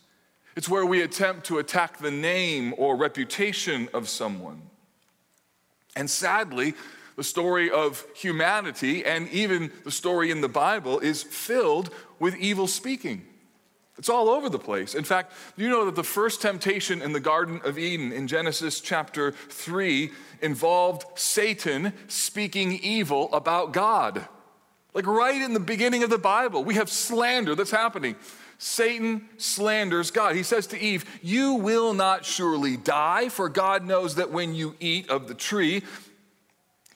It's 0.57 0.69
where 0.69 0.87
we 0.87 1.03
attempt 1.03 1.47
to 1.47 1.59
attack 1.59 1.99
the 1.99 2.11
name 2.11 2.75
or 2.79 2.97
reputation 2.97 3.89
of 3.93 4.09
someone. 4.09 4.63
And 5.97 6.09
sadly, 6.09 6.75
the 7.17 7.25
story 7.25 7.71
of 7.71 8.05
humanity 8.17 9.05
and 9.05 9.29
even 9.29 9.71
the 9.85 9.91
story 9.91 10.31
in 10.31 10.41
the 10.41 10.49
Bible 10.49 10.99
is 11.01 11.23
filled 11.23 11.91
with 12.19 12.35
evil 12.37 12.67
speaking. 12.67 13.27
It's 13.97 14.09
all 14.09 14.29
over 14.29 14.49
the 14.49 14.59
place. 14.59 14.95
In 14.95 15.05
fact, 15.05 15.33
you 15.57 15.69
know 15.69 15.85
that 15.85 15.95
the 15.95 16.03
first 16.03 16.43
temptation 16.43 17.01
in 17.01 17.13
the 17.13 17.21
Garden 17.21 17.61
of 17.65 17.79
Eden 17.79 18.13
in 18.13 18.27
Genesis 18.27 18.81
chapter 18.81 19.31
3 19.33 20.11
involved 20.43 21.05
Satan 21.15 21.93
speaking 22.09 22.73
evil 22.73 23.33
about 23.33 23.73
God. 23.73 24.27
Like 24.95 25.07
right 25.07 25.41
in 25.41 25.55
the 25.55 25.61
beginning 25.61 26.03
of 26.03 26.11
the 26.11 26.19
Bible, 26.19 26.65
we 26.65 26.75
have 26.75 26.91
slander 26.91 27.55
that's 27.55 27.71
happening. 27.71 28.17
Satan 28.59 29.29
slanders 29.37 30.11
God. 30.11 30.35
He 30.35 30.43
says 30.43 30.67
to 30.69 30.79
Eve, 30.79 31.05
You 31.23 31.55
will 31.55 31.95
not 31.95 32.25
surely 32.25 32.77
die, 32.77 33.29
for 33.29 33.49
God 33.49 33.85
knows 33.85 34.17
that 34.17 34.31
when 34.31 34.55
you 34.55 34.75
eat 34.81 35.11
of 35.11 35.29
the 35.29 35.35
tree, 35.35 35.83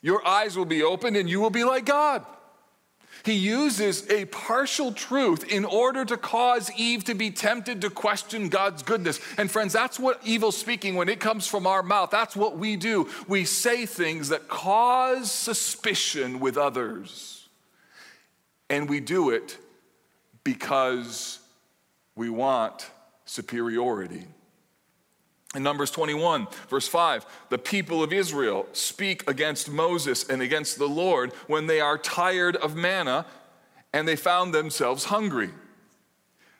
your 0.01 0.25
eyes 0.25 0.57
will 0.57 0.65
be 0.65 0.83
opened 0.83 1.17
and 1.17 1.29
you 1.29 1.39
will 1.39 1.49
be 1.49 1.63
like 1.63 1.85
God. 1.85 2.25
He 3.29 3.35
uses 3.35 4.09
a 4.09 4.25
partial 4.25 4.91
truth 4.91 5.43
in 5.43 5.63
order 5.63 6.03
to 6.03 6.17
cause 6.17 6.71
Eve 6.75 7.03
to 7.03 7.13
be 7.13 7.29
tempted 7.29 7.79
to 7.81 7.91
question 7.91 8.49
God's 8.49 8.81
goodness. 8.81 9.19
And 9.37 9.51
friends, 9.51 9.71
that's 9.71 9.99
what 9.99 10.19
evil 10.25 10.51
speaking, 10.51 10.95
when 10.95 11.09
it 11.09 11.19
comes 11.19 11.45
from 11.45 11.67
our 11.67 11.83
mouth, 11.83 12.09
that's 12.09 12.35
what 12.35 12.57
we 12.57 12.75
do. 12.75 13.07
We 13.27 13.45
say 13.45 13.85
things 13.85 14.29
that 14.29 14.47
cause 14.47 15.31
suspicion 15.31 16.39
with 16.39 16.57
others. 16.57 17.47
And 18.67 18.89
we 18.89 18.99
do 18.99 19.29
it 19.29 19.59
because 20.43 21.37
we 22.15 22.31
want 22.31 22.89
superiority. 23.25 24.25
In 25.55 25.63
Numbers 25.63 25.89
21, 25.89 26.47
verse 26.69 26.87
5, 26.87 27.25
the 27.49 27.57
people 27.57 28.03
of 28.03 28.13
Israel 28.13 28.67
speak 28.73 29.27
against 29.27 29.69
Moses 29.69 30.29
and 30.29 30.43
against 30.43 30.77
the 30.77 30.87
Lord 30.87 31.33
when 31.47 31.65
they 31.65 31.81
are 31.81 31.97
tired 31.97 32.55
of 32.55 32.75
manna 32.75 33.25
and 33.91 34.07
they 34.07 34.15
found 34.15 34.53
themselves 34.53 35.05
hungry. 35.05 35.49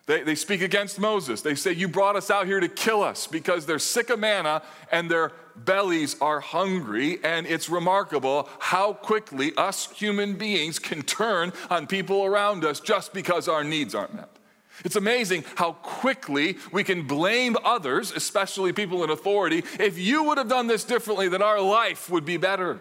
They, 0.08 0.24
they 0.24 0.34
speak 0.34 0.64
against 0.64 0.98
Moses. 0.98 1.44
They 1.44 1.54
say, 1.54 1.74
You 1.74 1.88
brought 1.88 2.16
us 2.16 2.32
out 2.32 2.48
here 2.48 2.60
to 2.60 2.68
kill 2.68 3.04
us 3.04 3.28
because 3.28 3.68
they're 3.68 3.78
sick 3.78 4.10
of 4.10 4.18
manna 4.18 4.64
and 4.92 5.10
their 5.10 5.34
bellies 5.56 6.20
are 6.20 6.40
hungry. 6.40 7.20
And 7.24 7.46
it's 7.46 7.70
remarkable 7.70 8.50
how 8.58 8.94
quickly 8.94 9.54
us 9.56 9.86
human 9.92 10.34
beings 10.34 10.80
can 10.80 11.04
turn 11.04 11.54
on 11.70 11.86
people 11.86 12.26
around 12.26 12.66
us 12.66 12.80
just 12.80 13.14
because 13.14 13.48
our 13.48 13.64
needs 13.64 13.94
aren't 13.94 14.16
met. 14.16 14.39
It's 14.86 14.96
amazing 14.96 15.44
how 15.56 15.74
quickly 15.74 16.58
we 16.72 16.84
can 16.84 17.08
blame 17.08 17.58
others, 17.64 18.12
especially 18.12 18.74
people 18.74 19.04
in 19.04 19.10
authority. 19.10 19.64
If 19.80 19.98
you 19.98 20.24
would 20.24 20.38
have 20.38 20.50
done 20.50 20.68
this 20.68 20.84
differently, 20.84 21.28
then 21.28 21.42
our 21.42 21.60
life 21.60 22.10
would 22.10 22.26
be 22.26 22.38
better. 22.38 22.80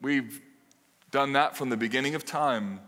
We've 0.00 0.40
done 1.10 1.34
that 1.34 1.56
from 1.56 1.68
the 1.68 1.76
beginning 1.76 2.14
of 2.14 2.24
time. 2.24 2.80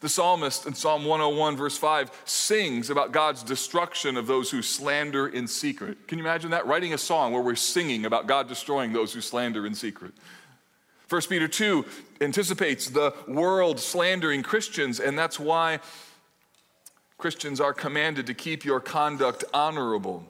The 0.00 0.08
psalmist 0.08 0.66
in 0.66 0.74
Psalm 0.74 1.04
101, 1.04 1.56
verse 1.56 1.76
5, 1.76 2.22
sings 2.24 2.90
about 2.90 3.10
God's 3.10 3.42
destruction 3.42 4.16
of 4.16 4.28
those 4.28 4.50
who 4.50 4.62
slander 4.62 5.26
in 5.26 5.48
secret. 5.48 6.06
Can 6.06 6.18
you 6.18 6.24
imagine 6.24 6.52
that? 6.52 6.66
Writing 6.66 6.94
a 6.94 6.98
song 6.98 7.32
where 7.32 7.42
we're 7.42 7.56
singing 7.56 8.04
about 8.06 8.28
God 8.28 8.46
destroying 8.46 8.92
those 8.92 9.12
who 9.12 9.20
slander 9.20 9.66
in 9.66 9.74
secret. 9.74 10.12
1 11.08 11.22
Peter 11.22 11.48
2 11.48 11.84
anticipates 12.20 12.88
the 12.88 13.12
world 13.26 13.80
slandering 13.80 14.44
Christians, 14.44 15.00
and 15.00 15.18
that's 15.18 15.40
why 15.40 15.80
Christians 17.20 17.60
are 17.60 17.74
commanded 17.74 18.26
to 18.26 18.34
keep 18.34 18.64
your 18.64 18.80
conduct 18.80 19.44
honorable. 19.52 20.24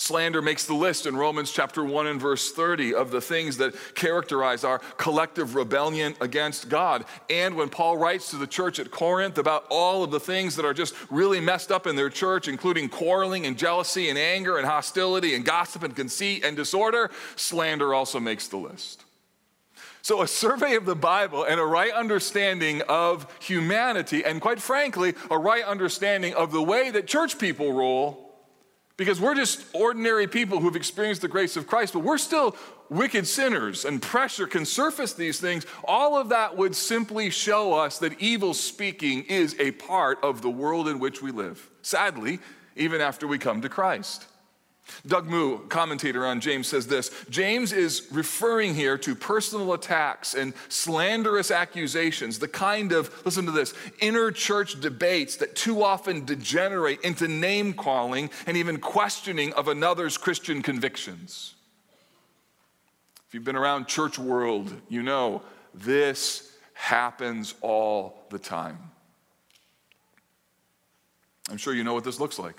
Slander 0.00 0.40
makes 0.40 0.64
the 0.64 0.74
list 0.74 1.06
in 1.06 1.14
Romans 1.14 1.52
chapter 1.52 1.84
1 1.84 2.06
and 2.06 2.20
verse 2.20 2.52
30 2.52 2.94
of 2.94 3.10
the 3.10 3.20
things 3.20 3.58
that 3.58 3.74
characterize 3.94 4.64
our 4.64 4.78
collective 4.96 5.54
rebellion 5.54 6.14
against 6.22 6.70
God. 6.70 7.04
And 7.28 7.54
when 7.54 7.68
Paul 7.68 7.98
writes 7.98 8.30
to 8.30 8.36
the 8.36 8.46
church 8.46 8.78
at 8.78 8.90
Corinth 8.90 9.36
about 9.36 9.66
all 9.68 10.02
of 10.02 10.10
the 10.10 10.18
things 10.18 10.56
that 10.56 10.64
are 10.64 10.72
just 10.72 10.94
really 11.10 11.38
messed 11.38 11.70
up 11.70 11.86
in 11.86 11.96
their 11.96 12.08
church, 12.08 12.48
including 12.48 12.88
quarreling 12.88 13.44
and 13.44 13.58
jealousy 13.58 14.08
and 14.08 14.18
anger 14.18 14.56
and 14.56 14.66
hostility 14.66 15.34
and 15.34 15.44
gossip 15.44 15.82
and 15.82 15.94
conceit 15.94 16.44
and 16.44 16.56
disorder, 16.56 17.10
slander 17.36 17.92
also 17.92 18.18
makes 18.18 18.48
the 18.48 18.56
list. 18.56 19.04
So, 20.02 20.22
a 20.22 20.26
survey 20.26 20.76
of 20.76 20.86
the 20.86 20.96
Bible 20.96 21.44
and 21.44 21.60
a 21.60 21.64
right 21.64 21.92
understanding 21.92 22.82
of 22.88 23.26
humanity, 23.40 24.24
and 24.24 24.40
quite 24.40 24.60
frankly, 24.60 25.14
a 25.30 25.38
right 25.38 25.64
understanding 25.64 26.34
of 26.34 26.52
the 26.52 26.62
way 26.62 26.90
that 26.90 27.06
church 27.06 27.38
people 27.38 27.72
rule, 27.72 28.30
because 28.96 29.20
we're 29.20 29.34
just 29.34 29.64
ordinary 29.74 30.26
people 30.26 30.60
who've 30.60 30.76
experienced 30.76 31.22
the 31.22 31.28
grace 31.28 31.56
of 31.56 31.66
Christ, 31.66 31.94
but 31.94 32.00
we're 32.00 32.18
still 32.18 32.56
wicked 32.88 33.26
sinners, 33.26 33.84
and 33.84 34.02
pressure 34.02 34.46
can 34.46 34.66
surface 34.66 35.12
these 35.12 35.40
things. 35.40 35.64
All 35.84 36.18
of 36.18 36.30
that 36.30 36.56
would 36.56 36.74
simply 36.74 37.30
show 37.30 37.72
us 37.72 37.98
that 37.98 38.20
evil 38.20 38.52
speaking 38.52 39.24
is 39.24 39.54
a 39.58 39.70
part 39.72 40.18
of 40.22 40.42
the 40.42 40.50
world 40.50 40.88
in 40.88 40.98
which 40.98 41.22
we 41.22 41.30
live. 41.30 41.70
Sadly, 41.82 42.40
even 42.76 43.00
after 43.00 43.26
we 43.26 43.38
come 43.38 43.62
to 43.62 43.68
Christ. 43.68 44.26
Doug 45.06 45.26
Moo, 45.26 45.58
commentator 45.68 46.26
on 46.26 46.40
James, 46.40 46.66
says 46.68 46.86
this 46.86 47.10
James 47.30 47.72
is 47.72 48.08
referring 48.10 48.74
here 48.74 48.98
to 48.98 49.14
personal 49.14 49.72
attacks 49.72 50.34
and 50.34 50.52
slanderous 50.68 51.50
accusations, 51.50 52.38
the 52.38 52.48
kind 52.48 52.92
of, 52.92 53.24
listen 53.24 53.46
to 53.46 53.52
this, 53.52 53.74
inner 54.00 54.30
church 54.30 54.80
debates 54.80 55.36
that 55.36 55.56
too 55.56 55.82
often 55.82 56.24
degenerate 56.24 57.00
into 57.02 57.28
name 57.28 57.72
calling 57.72 58.30
and 58.46 58.56
even 58.56 58.78
questioning 58.78 59.52
of 59.54 59.68
another's 59.68 60.16
Christian 60.16 60.62
convictions. 60.62 61.54
If 63.28 63.34
you've 63.34 63.44
been 63.44 63.56
around 63.56 63.86
church 63.86 64.18
world, 64.18 64.72
you 64.88 65.02
know 65.02 65.42
this 65.72 66.56
happens 66.74 67.54
all 67.60 68.24
the 68.30 68.38
time. 68.38 68.78
I'm 71.50 71.56
sure 71.56 71.74
you 71.74 71.84
know 71.84 71.94
what 71.94 72.04
this 72.04 72.20
looks 72.20 72.38
like. 72.38 72.56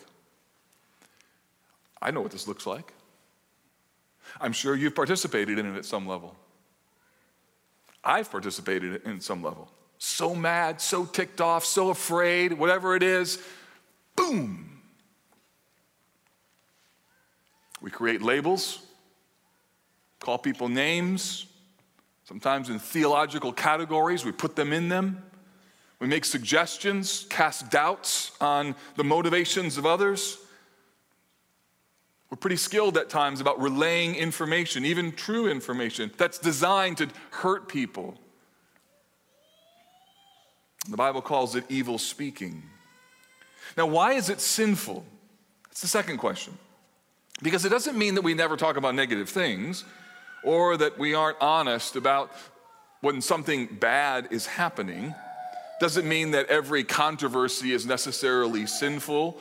I 2.01 2.12
know 2.12 2.22
what 2.22 2.31
this 2.31 2.48
looks 2.48 2.65
like. 2.65 2.93
I'm 4.39 4.53
sure 4.53 4.75
you've 4.75 4.96
participated 4.96 5.60
in 5.60 5.65
it 5.74 5.77
at 5.77 5.86
some 5.86 6.08
level. 6.08 6.36
I've 8.03 8.31
participated 8.31 9.03
in 9.05 9.22
some 9.22 9.43
level. 9.43 9.70
So 9.98 10.34
mad, 10.34 10.81
so 10.81 11.05
ticked 11.05 11.41
off, 11.41 11.63
so 11.63 11.89
afraid, 11.89 12.53
whatever 12.53 12.96
it 12.96 13.03
is, 13.03 13.39
boom. 14.15 14.81
We 17.81 17.91
create 17.91 18.22
labels, 18.22 18.79
call 20.20 20.38
people 20.38 20.70
names, 20.70 21.46
sometimes 22.24 22.70
in 22.70 22.79
theological 22.79 23.53
categories, 23.53 24.25
we 24.25 24.31
put 24.31 24.55
them 24.55 24.74
in 24.74 24.89
them. 24.89 25.24
We 26.00 26.08
make 26.08 26.25
suggestions, 26.25 27.27
cast 27.29 27.70
doubts 27.70 28.31
on 28.41 28.75
the 28.96 29.03
motivations 29.03 29.77
of 29.77 29.86
others. 29.86 30.39
We're 32.31 32.38
pretty 32.38 32.55
skilled 32.55 32.97
at 32.97 33.09
times 33.09 33.41
about 33.41 33.61
relaying 33.61 34.15
information, 34.15 34.85
even 34.85 35.11
true 35.11 35.50
information, 35.50 36.11
that's 36.17 36.39
designed 36.39 36.97
to 37.00 37.09
hurt 37.31 37.67
people. 37.67 38.17
The 40.89 40.95
Bible 40.95 41.21
calls 41.21 41.55
it 41.55 41.65
evil 41.67 41.97
speaking. 41.97 42.63
Now, 43.75 43.85
why 43.85 44.13
is 44.13 44.29
it 44.29 44.39
sinful? 44.39 45.05
That's 45.67 45.81
the 45.81 45.88
second 45.88 46.17
question. 46.17 46.57
Because 47.43 47.65
it 47.65 47.69
doesn't 47.69 47.97
mean 47.97 48.15
that 48.15 48.21
we 48.21 48.33
never 48.33 48.55
talk 48.55 48.77
about 48.77 48.95
negative 48.95 49.27
things 49.27 49.83
or 50.43 50.77
that 50.77 50.97
we 50.97 51.13
aren't 51.13 51.38
honest 51.41 51.97
about 51.97 52.31
when 53.01 53.21
something 53.21 53.65
bad 53.67 54.29
is 54.31 54.45
happening. 54.45 55.13
Doesn't 55.81 56.07
mean 56.07 56.31
that 56.31 56.47
every 56.47 56.85
controversy 56.85 57.73
is 57.73 57.85
necessarily 57.85 58.67
sinful 58.67 59.38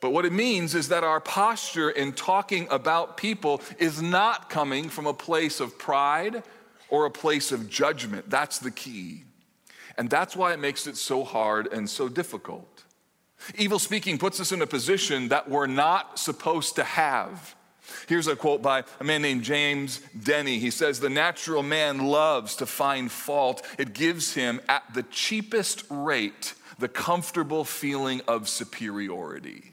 but 0.00 0.10
what 0.10 0.24
it 0.24 0.32
means 0.32 0.74
is 0.74 0.88
that 0.88 1.04
our 1.04 1.20
posture 1.20 1.90
in 1.90 2.12
talking 2.12 2.68
about 2.70 3.16
people 3.16 3.60
is 3.78 4.00
not 4.00 4.48
coming 4.48 4.88
from 4.88 5.06
a 5.06 5.14
place 5.14 5.60
of 5.60 5.78
pride 5.78 6.42
or 6.88 7.06
a 7.06 7.10
place 7.10 7.52
of 7.52 7.68
judgment. 7.68 8.30
That's 8.30 8.58
the 8.58 8.70
key. 8.70 9.24
And 9.96 10.08
that's 10.08 10.36
why 10.36 10.52
it 10.52 10.60
makes 10.60 10.86
it 10.86 10.96
so 10.96 11.24
hard 11.24 11.66
and 11.72 11.90
so 11.90 12.08
difficult. 12.08 12.84
Evil 13.56 13.78
speaking 13.78 14.18
puts 14.18 14.40
us 14.40 14.52
in 14.52 14.62
a 14.62 14.66
position 14.66 15.28
that 15.28 15.48
we're 15.48 15.66
not 15.66 16.18
supposed 16.18 16.76
to 16.76 16.84
have. 16.84 17.56
Here's 18.06 18.26
a 18.26 18.36
quote 18.36 18.62
by 18.62 18.84
a 19.00 19.04
man 19.04 19.22
named 19.22 19.42
James 19.42 20.00
Denney. 20.16 20.58
He 20.58 20.70
says, 20.70 21.00
The 21.00 21.08
natural 21.08 21.62
man 21.62 22.06
loves 22.06 22.56
to 22.56 22.66
find 22.66 23.10
fault. 23.10 23.66
It 23.78 23.94
gives 23.94 24.34
him, 24.34 24.60
at 24.68 24.82
the 24.94 25.04
cheapest 25.04 25.84
rate, 25.88 26.54
the 26.78 26.88
comfortable 26.88 27.64
feeling 27.64 28.20
of 28.28 28.48
superiority. 28.48 29.72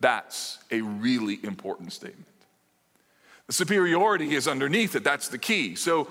That's 0.00 0.58
a 0.70 0.80
really 0.80 1.38
important 1.42 1.92
statement. 1.92 2.26
The 3.46 3.52
superiority 3.52 4.34
is 4.34 4.46
underneath 4.46 4.94
it, 4.94 5.04
that's 5.04 5.28
the 5.28 5.38
key. 5.38 5.74
So, 5.74 6.08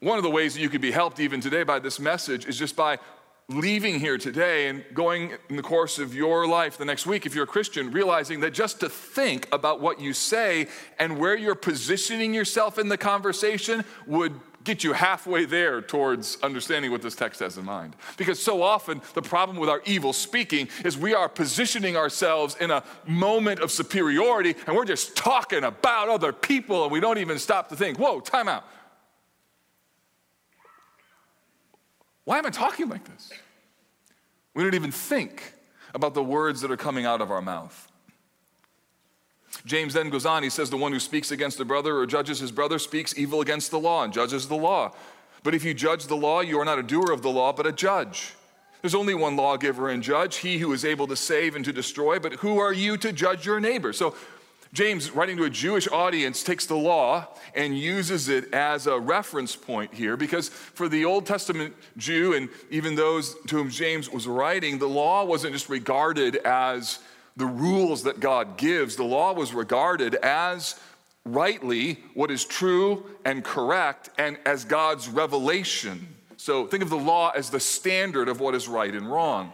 one 0.00 0.18
of 0.18 0.24
the 0.24 0.30
ways 0.30 0.54
that 0.54 0.60
you 0.60 0.68
could 0.68 0.82
be 0.82 0.90
helped 0.90 1.20
even 1.20 1.40
today 1.40 1.62
by 1.62 1.78
this 1.78 1.98
message 1.98 2.44
is 2.44 2.58
just 2.58 2.76
by 2.76 2.98
leaving 3.48 4.00
here 4.00 4.18
today 4.18 4.68
and 4.68 4.84
going 4.92 5.32
in 5.48 5.56
the 5.56 5.62
course 5.62 5.98
of 5.98 6.14
your 6.14 6.46
life 6.46 6.76
the 6.76 6.84
next 6.84 7.06
week, 7.06 7.26
if 7.26 7.34
you're 7.34 7.44
a 7.44 7.46
Christian, 7.46 7.92
realizing 7.92 8.40
that 8.40 8.52
just 8.52 8.80
to 8.80 8.88
think 8.88 9.48
about 9.52 9.80
what 9.80 10.00
you 10.00 10.12
say 10.12 10.66
and 10.98 11.18
where 11.18 11.36
you're 11.36 11.54
positioning 11.54 12.34
yourself 12.34 12.78
in 12.78 12.88
the 12.88 12.98
conversation 12.98 13.84
would 14.06 14.38
get 14.66 14.84
you 14.84 14.92
halfway 14.92 15.46
there 15.46 15.80
towards 15.80 16.36
understanding 16.42 16.90
what 16.90 17.00
this 17.00 17.14
text 17.14 17.40
has 17.40 17.56
in 17.56 17.64
mind. 17.64 17.96
Because 18.18 18.42
so 18.42 18.62
often, 18.62 19.00
the 19.14 19.22
problem 19.22 19.56
with 19.56 19.70
our 19.70 19.80
evil 19.86 20.12
speaking 20.12 20.68
is 20.84 20.98
we 20.98 21.14
are 21.14 21.28
positioning 21.28 21.96
ourselves 21.96 22.56
in 22.60 22.70
a 22.70 22.82
moment 23.06 23.60
of 23.60 23.70
superiority 23.70 24.54
and 24.66 24.76
we're 24.76 24.84
just 24.84 25.16
talking 25.16 25.64
about 25.64 26.08
other 26.08 26.32
people 26.32 26.82
and 26.82 26.92
we 26.92 27.00
don't 27.00 27.18
even 27.18 27.38
stop 27.38 27.68
to 27.70 27.76
think, 27.76 27.98
whoa, 27.98 28.20
time 28.20 28.48
out. 28.48 28.64
Why 32.24 32.38
am 32.38 32.46
I 32.46 32.50
talking 32.50 32.88
like 32.88 33.04
this? 33.04 33.32
We 34.52 34.64
don't 34.64 34.74
even 34.74 34.90
think 34.90 35.54
about 35.94 36.14
the 36.14 36.24
words 36.24 36.60
that 36.62 36.70
are 36.70 36.76
coming 36.76 37.06
out 37.06 37.20
of 37.20 37.30
our 37.30 37.40
mouth. 37.40 37.90
James 39.64 39.94
then 39.94 40.10
goes 40.10 40.26
on, 40.26 40.42
he 40.42 40.50
says, 40.50 40.70
The 40.70 40.76
one 40.76 40.92
who 40.92 41.00
speaks 41.00 41.30
against 41.30 41.60
a 41.60 41.64
brother 41.64 41.96
or 41.96 42.06
judges 42.06 42.40
his 42.40 42.52
brother 42.52 42.78
speaks 42.78 43.16
evil 43.16 43.40
against 43.40 43.70
the 43.70 43.78
law 43.78 44.04
and 44.04 44.12
judges 44.12 44.48
the 44.48 44.56
law. 44.56 44.92
But 45.42 45.54
if 45.54 45.64
you 45.64 45.74
judge 45.74 46.06
the 46.06 46.16
law, 46.16 46.40
you 46.40 46.58
are 46.60 46.64
not 46.64 46.78
a 46.78 46.82
doer 46.82 47.12
of 47.12 47.22
the 47.22 47.30
law, 47.30 47.52
but 47.52 47.66
a 47.66 47.72
judge. 47.72 48.34
There's 48.82 48.94
only 48.94 49.14
one 49.14 49.36
lawgiver 49.36 49.88
and 49.88 50.02
judge, 50.02 50.36
he 50.36 50.58
who 50.58 50.72
is 50.72 50.84
able 50.84 51.06
to 51.06 51.16
save 51.16 51.56
and 51.56 51.64
to 51.64 51.72
destroy. 51.72 52.18
But 52.18 52.34
who 52.34 52.58
are 52.58 52.72
you 52.72 52.96
to 52.98 53.12
judge 53.12 53.46
your 53.46 53.60
neighbor? 53.60 53.92
So, 53.92 54.14
James, 54.72 55.10
writing 55.12 55.36
to 55.38 55.44
a 55.44 55.50
Jewish 55.50 55.88
audience, 55.88 56.42
takes 56.42 56.66
the 56.66 56.76
law 56.76 57.28
and 57.54 57.78
uses 57.78 58.28
it 58.28 58.52
as 58.52 58.86
a 58.86 58.98
reference 58.98 59.56
point 59.56 59.94
here 59.94 60.16
because 60.16 60.48
for 60.48 60.88
the 60.88 61.04
Old 61.04 61.24
Testament 61.24 61.74
Jew 61.96 62.34
and 62.34 62.48
even 62.70 62.94
those 62.94 63.34
to 63.46 63.56
whom 63.56 63.70
James 63.70 64.10
was 64.10 64.26
writing, 64.26 64.78
the 64.78 64.88
law 64.88 65.24
wasn't 65.24 65.54
just 65.54 65.68
regarded 65.68 66.36
as 66.44 66.98
the 67.36 67.46
rules 67.46 68.04
that 68.04 68.20
God 68.20 68.56
gives, 68.56 68.96
the 68.96 69.04
law 69.04 69.32
was 69.32 69.52
regarded 69.52 70.14
as 70.16 70.78
rightly 71.24 71.98
what 72.14 72.30
is 72.30 72.44
true 72.44 73.04
and 73.24 73.44
correct 73.44 74.10
and 74.16 74.38
as 74.46 74.64
God's 74.64 75.08
revelation. 75.08 76.08
So 76.36 76.66
think 76.66 76.82
of 76.82 76.90
the 76.90 76.96
law 76.96 77.30
as 77.30 77.50
the 77.50 77.60
standard 77.60 78.28
of 78.28 78.40
what 78.40 78.54
is 78.54 78.68
right 78.68 78.94
and 78.94 79.10
wrong. 79.10 79.52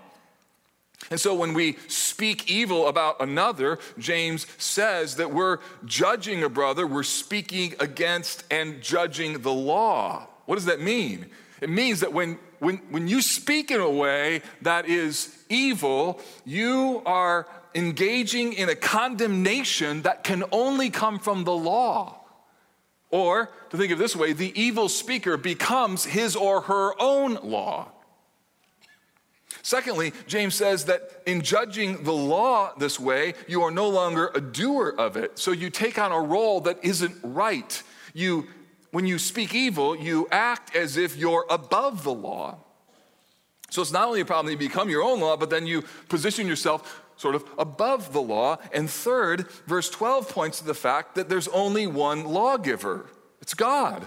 And 1.10 1.18
so 1.18 1.34
when 1.34 1.54
we 1.54 1.76
speak 1.88 2.50
evil 2.50 2.86
about 2.86 3.20
another, 3.20 3.78
James 3.98 4.46
says 4.58 5.16
that 5.16 5.32
we're 5.32 5.58
judging 5.84 6.44
a 6.44 6.48
brother, 6.48 6.86
we're 6.86 7.02
speaking 7.02 7.74
against 7.80 8.44
and 8.50 8.80
judging 8.80 9.42
the 9.42 9.52
law. 9.52 10.28
What 10.46 10.56
does 10.56 10.66
that 10.66 10.80
mean? 10.80 11.26
It 11.60 11.70
means 11.70 12.00
that 12.00 12.12
when, 12.12 12.38
when, 12.60 12.76
when 12.90 13.08
you 13.08 13.22
speak 13.22 13.70
in 13.70 13.80
a 13.80 13.90
way 13.90 14.42
that 14.62 14.86
is 14.86 15.36
evil, 15.48 16.20
you 16.44 17.02
are 17.06 17.46
engaging 17.74 18.52
in 18.52 18.68
a 18.68 18.74
condemnation 18.74 20.02
that 20.02 20.24
can 20.24 20.44
only 20.52 20.90
come 20.90 21.18
from 21.18 21.44
the 21.44 21.54
law. 21.54 22.18
Or, 23.10 23.50
to 23.70 23.76
think 23.76 23.92
of 23.92 23.98
this 23.98 24.16
way, 24.16 24.32
the 24.32 24.58
evil 24.60 24.88
speaker 24.88 25.36
becomes 25.36 26.04
his 26.04 26.34
or 26.34 26.62
her 26.62 26.92
own 27.00 27.34
law. 27.42 27.88
Secondly, 29.62 30.12
James 30.26 30.54
says 30.54 30.86
that 30.86 31.22
in 31.26 31.42
judging 31.42 32.02
the 32.02 32.12
law 32.12 32.72
this 32.76 32.98
way, 32.98 33.34
you 33.46 33.62
are 33.62 33.70
no 33.70 33.88
longer 33.88 34.30
a 34.34 34.40
doer 34.40 34.94
of 34.98 35.16
it. 35.16 35.38
So 35.38 35.52
you 35.52 35.70
take 35.70 35.98
on 35.98 36.10
a 36.10 36.20
role 36.20 36.62
that 36.62 36.78
isn't 36.82 37.14
right. 37.22 37.82
You, 38.12 38.48
when 38.90 39.06
you 39.06 39.18
speak 39.18 39.54
evil, 39.54 39.96
you 39.96 40.26
act 40.32 40.74
as 40.74 40.96
if 40.96 41.16
you're 41.16 41.46
above 41.48 42.02
the 42.02 42.14
law. 42.14 42.58
So 43.70 43.82
it's 43.82 43.92
not 43.92 44.08
only 44.08 44.20
a 44.20 44.24
problem 44.24 44.46
that 44.46 44.52
you 44.52 44.68
become 44.68 44.90
your 44.90 45.02
own 45.02 45.20
law, 45.20 45.36
but 45.36 45.48
then 45.48 45.66
you 45.66 45.82
position 46.08 46.46
yourself 46.46 47.00
sort 47.16 47.34
of 47.34 47.44
above 47.58 48.12
the 48.12 48.22
law. 48.22 48.58
And 48.72 48.88
third, 48.88 49.48
verse 49.66 49.90
12 49.90 50.28
points 50.28 50.58
to 50.58 50.64
the 50.64 50.74
fact 50.74 51.14
that 51.14 51.28
there's 51.28 51.48
only 51.48 51.86
one 51.86 52.24
lawgiver 52.24 53.06
it's 53.42 53.54
God. 53.54 54.06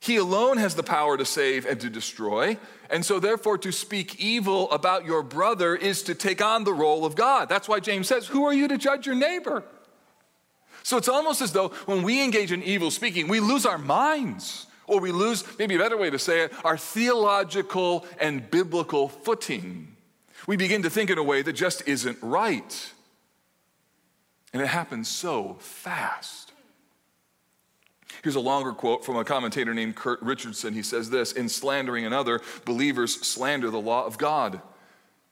He 0.00 0.16
alone 0.16 0.58
has 0.58 0.76
the 0.76 0.84
power 0.84 1.16
to 1.16 1.24
save 1.24 1.66
and 1.66 1.80
to 1.80 1.90
destroy. 1.90 2.56
And 2.88 3.04
so, 3.04 3.18
therefore, 3.18 3.58
to 3.58 3.72
speak 3.72 4.20
evil 4.20 4.70
about 4.70 5.04
your 5.04 5.24
brother 5.24 5.74
is 5.74 6.04
to 6.04 6.14
take 6.14 6.40
on 6.40 6.62
the 6.62 6.72
role 6.72 7.04
of 7.04 7.16
God. 7.16 7.48
That's 7.48 7.68
why 7.68 7.80
James 7.80 8.06
says, 8.06 8.28
Who 8.28 8.44
are 8.44 8.54
you 8.54 8.68
to 8.68 8.78
judge 8.78 9.04
your 9.04 9.16
neighbor? 9.16 9.64
So 10.84 10.96
it's 10.96 11.08
almost 11.08 11.42
as 11.42 11.52
though 11.52 11.68
when 11.84 12.02
we 12.02 12.24
engage 12.24 12.52
in 12.52 12.62
evil 12.62 12.90
speaking, 12.90 13.28
we 13.28 13.40
lose 13.40 13.66
our 13.66 13.76
minds, 13.76 14.66
or 14.86 15.00
we 15.00 15.12
lose, 15.12 15.44
maybe 15.58 15.74
a 15.74 15.78
better 15.78 15.98
way 15.98 16.08
to 16.08 16.18
say 16.18 16.44
it, 16.44 16.52
our 16.64 16.78
theological 16.78 18.06
and 18.20 18.48
biblical 18.50 19.08
footing. 19.08 19.97
We 20.48 20.56
begin 20.56 20.82
to 20.84 20.88
think 20.88 21.10
in 21.10 21.18
a 21.18 21.22
way 21.22 21.42
that 21.42 21.52
just 21.52 21.86
isn't 21.86 22.16
right. 22.22 22.92
And 24.54 24.62
it 24.62 24.68
happens 24.68 25.06
so 25.06 25.58
fast. 25.60 26.52
Here's 28.22 28.34
a 28.34 28.40
longer 28.40 28.72
quote 28.72 29.04
from 29.04 29.16
a 29.16 29.24
commentator 29.24 29.74
named 29.74 29.94
Kurt 29.94 30.22
Richardson. 30.22 30.72
He 30.72 30.82
says 30.82 31.10
this 31.10 31.32
In 31.32 31.50
slandering 31.50 32.06
another, 32.06 32.40
believers 32.64 33.20
slander 33.20 33.68
the 33.68 33.78
law 33.78 34.06
of 34.06 34.16
God. 34.16 34.62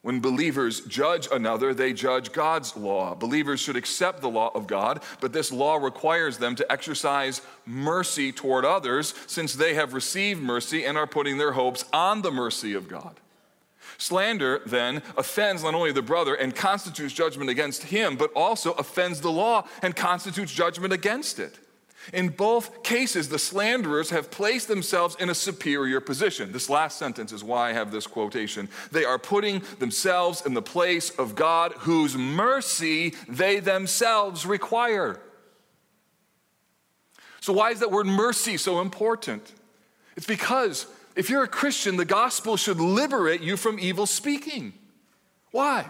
When 0.02 0.20
believers 0.20 0.82
judge 0.82 1.28
another, 1.32 1.72
they 1.72 1.94
judge 1.94 2.30
God's 2.30 2.76
law. 2.76 3.14
Believers 3.14 3.58
should 3.58 3.76
accept 3.76 4.20
the 4.20 4.28
law 4.28 4.50
of 4.54 4.66
God, 4.66 5.02
but 5.22 5.32
this 5.32 5.50
law 5.50 5.76
requires 5.76 6.36
them 6.36 6.54
to 6.56 6.70
exercise 6.70 7.40
mercy 7.64 8.32
toward 8.32 8.66
others 8.66 9.14
since 9.26 9.54
they 9.54 9.72
have 9.72 9.94
received 9.94 10.42
mercy 10.42 10.84
and 10.84 10.98
are 10.98 11.06
putting 11.06 11.38
their 11.38 11.52
hopes 11.52 11.86
on 11.90 12.20
the 12.20 12.30
mercy 12.30 12.74
of 12.74 12.86
God. 12.86 13.18
Slander 13.98 14.62
then 14.66 15.02
offends 15.16 15.62
not 15.62 15.74
only 15.74 15.92
the 15.92 16.02
brother 16.02 16.34
and 16.34 16.54
constitutes 16.54 17.14
judgment 17.14 17.50
against 17.50 17.84
him, 17.84 18.16
but 18.16 18.32
also 18.34 18.72
offends 18.72 19.20
the 19.20 19.32
law 19.32 19.66
and 19.82 19.96
constitutes 19.96 20.52
judgment 20.52 20.92
against 20.92 21.38
it. 21.38 21.58
In 22.12 22.28
both 22.28 22.84
cases, 22.84 23.28
the 23.28 23.38
slanderers 23.38 24.10
have 24.10 24.30
placed 24.30 24.68
themselves 24.68 25.16
in 25.18 25.28
a 25.28 25.34
superior 25.34 26.00
position. 26.00 26.52
This 26.52 26.70
last 26.70 26.98
sentence 26.98 27.32
is 27.32 27.42
why 27.42 27.70
I 27.70 27.72
have 27.72 27.90
this 27.90 28.06
quotation. 28.06 28.68
They 28.92 29.04
are 29.04 29.18
putting 29.18 29.62
themselves 29.78 30.44
in 30.46 30.54
the 30.54 30.62
place 30.62 31.10
of 31.10 31.34
God, 31.34 31.72
whose 31.78 32.16
mercy 32.16 33.14
they 33.28 33.58
themselves 33.58 34.46
require. 34.46 35.20
So, 37.40 37.52
why 37.52 37.70
is 37.70 37.80
that 37.80 37.90
word 37.90 38.06
mercy 38.06 38.56
so 38.56 38.80
important? 38.80 39.52
It's 40.16 40.26
because 40.26 40.86
if 41.16 41.30
you're 41.30 41.44
a 41.44 41.48
Christian, 41.48 41.96
the 41.96 42.04
gospel 42.04 42.58
should 42.58 42.78
liberate 42.78 43.40
you 43.40 43.56
from 43.56 43.78
evil 43.78 44.04
speaking. 44.04 44.74
Why? 45.50 45.86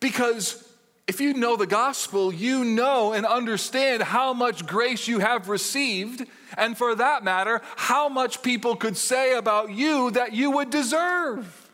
Because 0.00 0.66
if 1.06 1.20
you 1.20 1.34
know 1.34 1.56
the 1.56 1.66
gospel, 1.66 2.32
you 2.32 2.64
know 2.64 3.12
and 3.12 3.26
understand 3.26 4.02
how 4.02 4.32
much 4.32 4.66
grace 4.66 5.06
you 5.06 5.18
have 5.18 5.50
received, 5.50 6.26
and 6.56 6.76
for 6.76 6.94
that 6.94 7.22
matter, 7.22 7.60
how 7.76 8.08
much 8.08 8.42
people 8.42 8.76
could 8.76 8.96
say 8.96 9.34
about 9.36 9.70
you 9.70 10.10
that 10.12 10.32
you 10.32 10.50
would 10.52 10.70
deserve. 10.70 11.60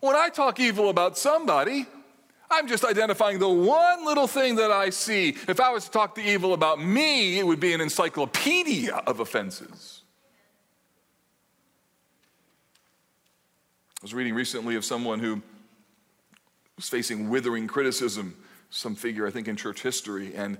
When 0.00 0.14
I 0.14 0.28
talk 0.28 0.60
evil 0.60 0.88
about 0.88 1.18
somebody, 1.18 1.86
I'm 2.50 2.68
just 2.68 2.84
identifying 2.84 3.38
the 3.38 3.48
one 3.48 4.04
little 4.04 4.26
thing 4.26 4.56
that 4.56 4.70
I 4.70 4.90
see. 4.90 5.30
If 5.48 5.60
I 5.60 5.70
was 5.70 5.84
to 5.86 5.90
talk 5.90 6.14
the 6.14 6.22
evil 6.22 6.54
about 6.54 6.80
me, 6.80 7.38
it 7.38 7.46
would 7.46 7.60
be 7.60 7.72
an 7.72 7.80
encyclopedia 7.80 8.94
of 8.94 9.20
offenses. 9.20 10.02
I 14.00 14.02
was 14.02 14.14
reading 14.14 14.34
recently 14.34 14.76
of 14.76 14.84
someone 14.84 15.18
who 15.18 15.42
was 16.76 16.88
facing 16.88 17.30
withering 17.30 17.66
criticism, 17.66 18.36
some 18.70 18.94
figure, 18.94 19.26
I 19.26 19.30
think, 19.30 19.48
in 19.48 19.56
church 19.56 19.82
history. 19.82 20.34
And 20.34 20.56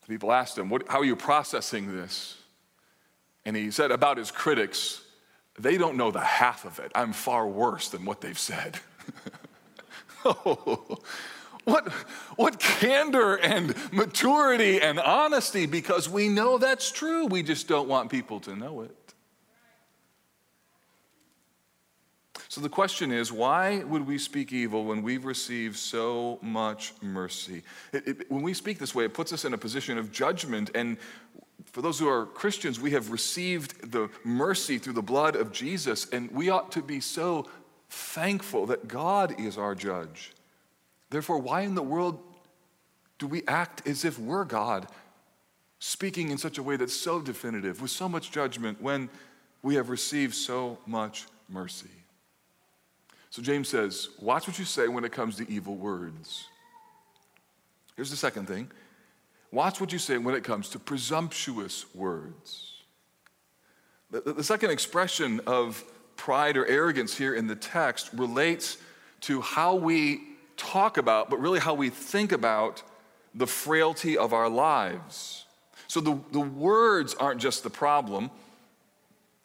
the 0.00 0.06
people 0.08 0.32
asked 0.32 0.58
him, 0.58 0.70
How 0.88 0.98
are 0.98 1.04
you 1.04 1.16
processing 1.16 1.96
this? 1.96 2.36
And 3.46 3.56
he 3.56 3.70
said 3.70 3.90
about 3.90 4.18
his 4.18 4.30
critics, 4.30 5.02
They 5.58 5.78
don't 5.78 5.96
know 5.96 6.10
the 6.10 6.20
half 6.20 6.64
of 6.64 6.78
it. 6.78 6.92
I'm 6.94 7.12
far 7.12 7.46
worse 7.46 7.88
than 7.88 8.04
what 8.04 8.20
they've 8.20 8.38
said. 8.38 8.78
oh, 10.24 10.98
what, 11.64 11.88
what 12.36 12.58
candor 12.58 13.36
and 13.36 13.74
maturity 13.92 14.80
and 14.80 14.98
honesty 14.98 15.66
because 15.66 16.08
we 16.08 16.28
know 16.28 16.58
that's 16.58 16.90
true. 16.90 17.26
We 17.26 17.42
just 17.42 17.68
don't 17.68 17.88
want 17.88 18.10
people 18.10 18.40
to 18.40 18.56
know 18.56 18.82
it. 18.82 18.94
So 22.50 22.62
the 22.62 22.70
question 22.70 23.12
is 23.12 23.30
why 23.30 23.84
would 23.84 24.06
we 24.06 24.16
speak 24.16 24.52
evil 24.52 24.84
when 24.84 25.02
we've 25.02 25.26
received 25.26 25.76
so 25.76 26.38
much 26.40 26.94
mercy? 27.02 27.62
It, 27.92 28.08
it, 28.08 28.30
when 28.30 28.42
we 28.42 28.54
speak 28.54 28.78
this 28.78 28.94
way, 28.94 29.04
it 29.04 29.12
puts 29.12 29.32
us 29.34 29.44
in 29.44 29.52
a 29.52 29.58
position 29.58 29.98
of 29.98 30.10
judgment. 30.10 30.70
And 30.74 30.96
for 31.66 31.82
those 31.82 31.98
who 31.98 32.08
are 32.08 32.24
Christians, 32.24 32.80
we 32.80 32.92
have 32.92 33.10
received 33.10 33.92
the 33.92 34.08
mercy 34.24 34.78
through 34.78 34.94
the 34.94 35.02
blood 35.02 35.36
of 35.36 35.52
Jesus, 35.52 36.08
and 36.10 36.30
we 36.30 36.48
ought 36.48 36.72
to 36.72 36.82
be 36.82 37.00
so 37.00 37.46
thankful 37.88 38.66
that 38.66 38.88
God 38.88 39.40
is 39.40 39.56
our 39.58 39.74
judge. 39.74 40.32
Therefore, 41.10 41.38
why 41.38 41.62
in 41.62 41.74
the 41.74 41.82
world 41.82 42.20
do 43.18 43.26
we 43.26 43.42
act 43.46 43.86
as 43.86 44.04
if 44.04 44.18
we're 44.18 44.44
God, 44.44 44.86
speaking 45.78 46.30
in 46.30 46.38
such 46.38 46.58
a 46.58 46.62
way 46.62 46.76
that's 46.76 46.94
so 46.94 47.20
definitive, 47.20 47.80
with 47.80 47.90
so 47.90 48.08
much 48.08 48.30
judgment, 48.30 48.80
when 48.80 49.08
we 49.62 49.74
have 49.74 49.88
received 49.88 50.34
so 50.34 50.78
much 50.86 51.26
mercy? 51.48 51.88
So 53.30 53.42
James 53.42 53.68
says, 53.68 54.08
watch 54.20 54.46
what 54.46 54.58
you 54.58 54.64
say 54.64 54.88
when 54.88 55.04
it 55.04 55.12
comes 55.12 55.36
to 55.36 55.50
evil 55.50 55.76
words. 55.76 56.46
Here's 57.96 58.10
the 58.10 58.16
second 58.16 58.46
thing 58.46 58.70
watch 59.50 59.80
what 59.80 59.92
you 59.92 59.98
say 59.98 60.18
when 60.18 60.34
it 60.34 60.44
comes 60.44 60.68
to 60.70 60.78
presumptuous 60.78 61.86
words. 61.94 62.82
The, 64.10 64.20
the 64.20 64.44
second 64.44 64.70
expression 64.70 65.40
of 65.46 65.82
pride 66.18 66.58
or 66.58 66.66
arrogance 66.66 67.16
here 67.16 67.34
in 67.34 67.46
the 67.46 67.56
text 67.56 68.10
relates 68.12 68.76
to 69.22 69.40
how 69.40 69.74
we 69.74 70.20
talk 70.58 70.98
about, 70.98 71.30
but 71.30 71.40
really 71.40 71.60
how 71.60 71.72
we 71.72 71.88
think 71.88 72.32
about 72.32 72.82
the 73.34 73.46
frailty 73.46 74.18
of 74.18 74.34
our 74.34 74.50
lives. 74.50 75.46
So 75.86 76.02
the, 76.02 76.20
the 76.32 76.40
words 76.40 77.14
aren't 77.14 77.40
just 77.40 77.62
the 77.62 77.70
problem 77.70 78.30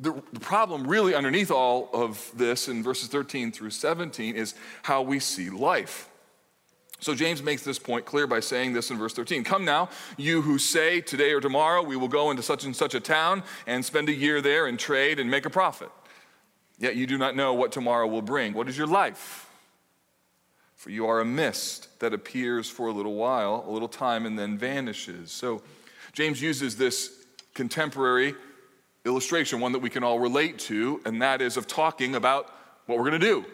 the, 0.03 0.21
the 0.33 0.39
problem, 0.39 0.85
really, 0.85 1.15
underneath 1.15 1.49
all 1.49 1.89
of 1.93 2.31
this 2.35 2.67
in 2.67 2.83
verses 2.83 3.07
13 3.07 3.51
through 3.51 3.69
17, 3.69 4.35
is 4.35 4.53
how 4.83 5.01
we 5.01 5.19
see 5.19 5.49
life. 5.49 6.09
So 6.99 7.15
James 7.15 7.41
makes 7.41 7.63
this 7.63 7.79
point 7.79 8.05
clear 8.05 8.27
by 8.27 8.39
saying 8.39 8.73
this 8.73 8.91
in 8.91 8.97
verse 8.97 9.13
13 9.13 9.43
Come 9.43 9.65
now, 9.65 9.89
you 10.17 10.41
who 10.41 10.57
say, 10.57 11.01
Today 11.01 11.31
or 11.31 11.41
tomorrow 11.41 11.81
we 11.81 11.95
will 11.95 12.07
go 12.07 12.31
into 12.31 12.43
such 12.43 12.65
and 12.65 12.75
such 12.75 12.95
a 12.95 12.99
town 12.99 13.43
and 13.65 13.83
spend 13.83 14.09
a 14.09 14.13
year 14.13 14.41
there 14.41 14.67
and 14.67 14.77
trade 14.77 15.19
and 15.19 15.29
make 15.31 15.45
a 15.45 15.49
profit. 15.49 15.89
Yet 16.83 16.97
you 16.97 17.07
do 17.07 17.17
not 17.17 17.33
know 17.33 17.53
what 17.53 17.71
tomorrow 17.71 18.05
will 18.07 18.21
bring. 18.21 18.51
What 18.53 18.67
is 18.67 18.77
your 18.77 18.87
life? 18.87 19.49
For 20.75 20.89
you 20.89 21.07
are 21.07 21.21
a 21.21 21.25
mist 21.25 21.87
that 22.01 22.13
appears 22.13 22.69
for 22.69 22.87
a 22.87 22.91
little 22.91 23.13
while, 23.13 23.63
a 23.65 23.71
little 23.71 23.87
time, 23.87 24.25
and 24.25 24.37
then 24.37 24.57
vanishes. 24.57 25.31
So 25.31 25.61
James 26.11 26.41
uses 26.41 26.75
this 26.75 27.23
contemporary 27.53 28.35
illustration, 29.05 29.61
one 29.61 29.71
that 29.71 29.79
we 29.79 29.89
can 29.89 30.03
all 30.03 30.19
relate 30.19 30.59
to, 30.59 31.01
and 31.05 31.21
that 31.21 31.41
is 31.41 31.55
of 31.55 31.67
talking 31.67 32.15
about 32.15 32.53
what 32.87 32.97
we're 32.97 33.09
going 33.09 33.21
to 33.21 33.27
do. 33.27 33.45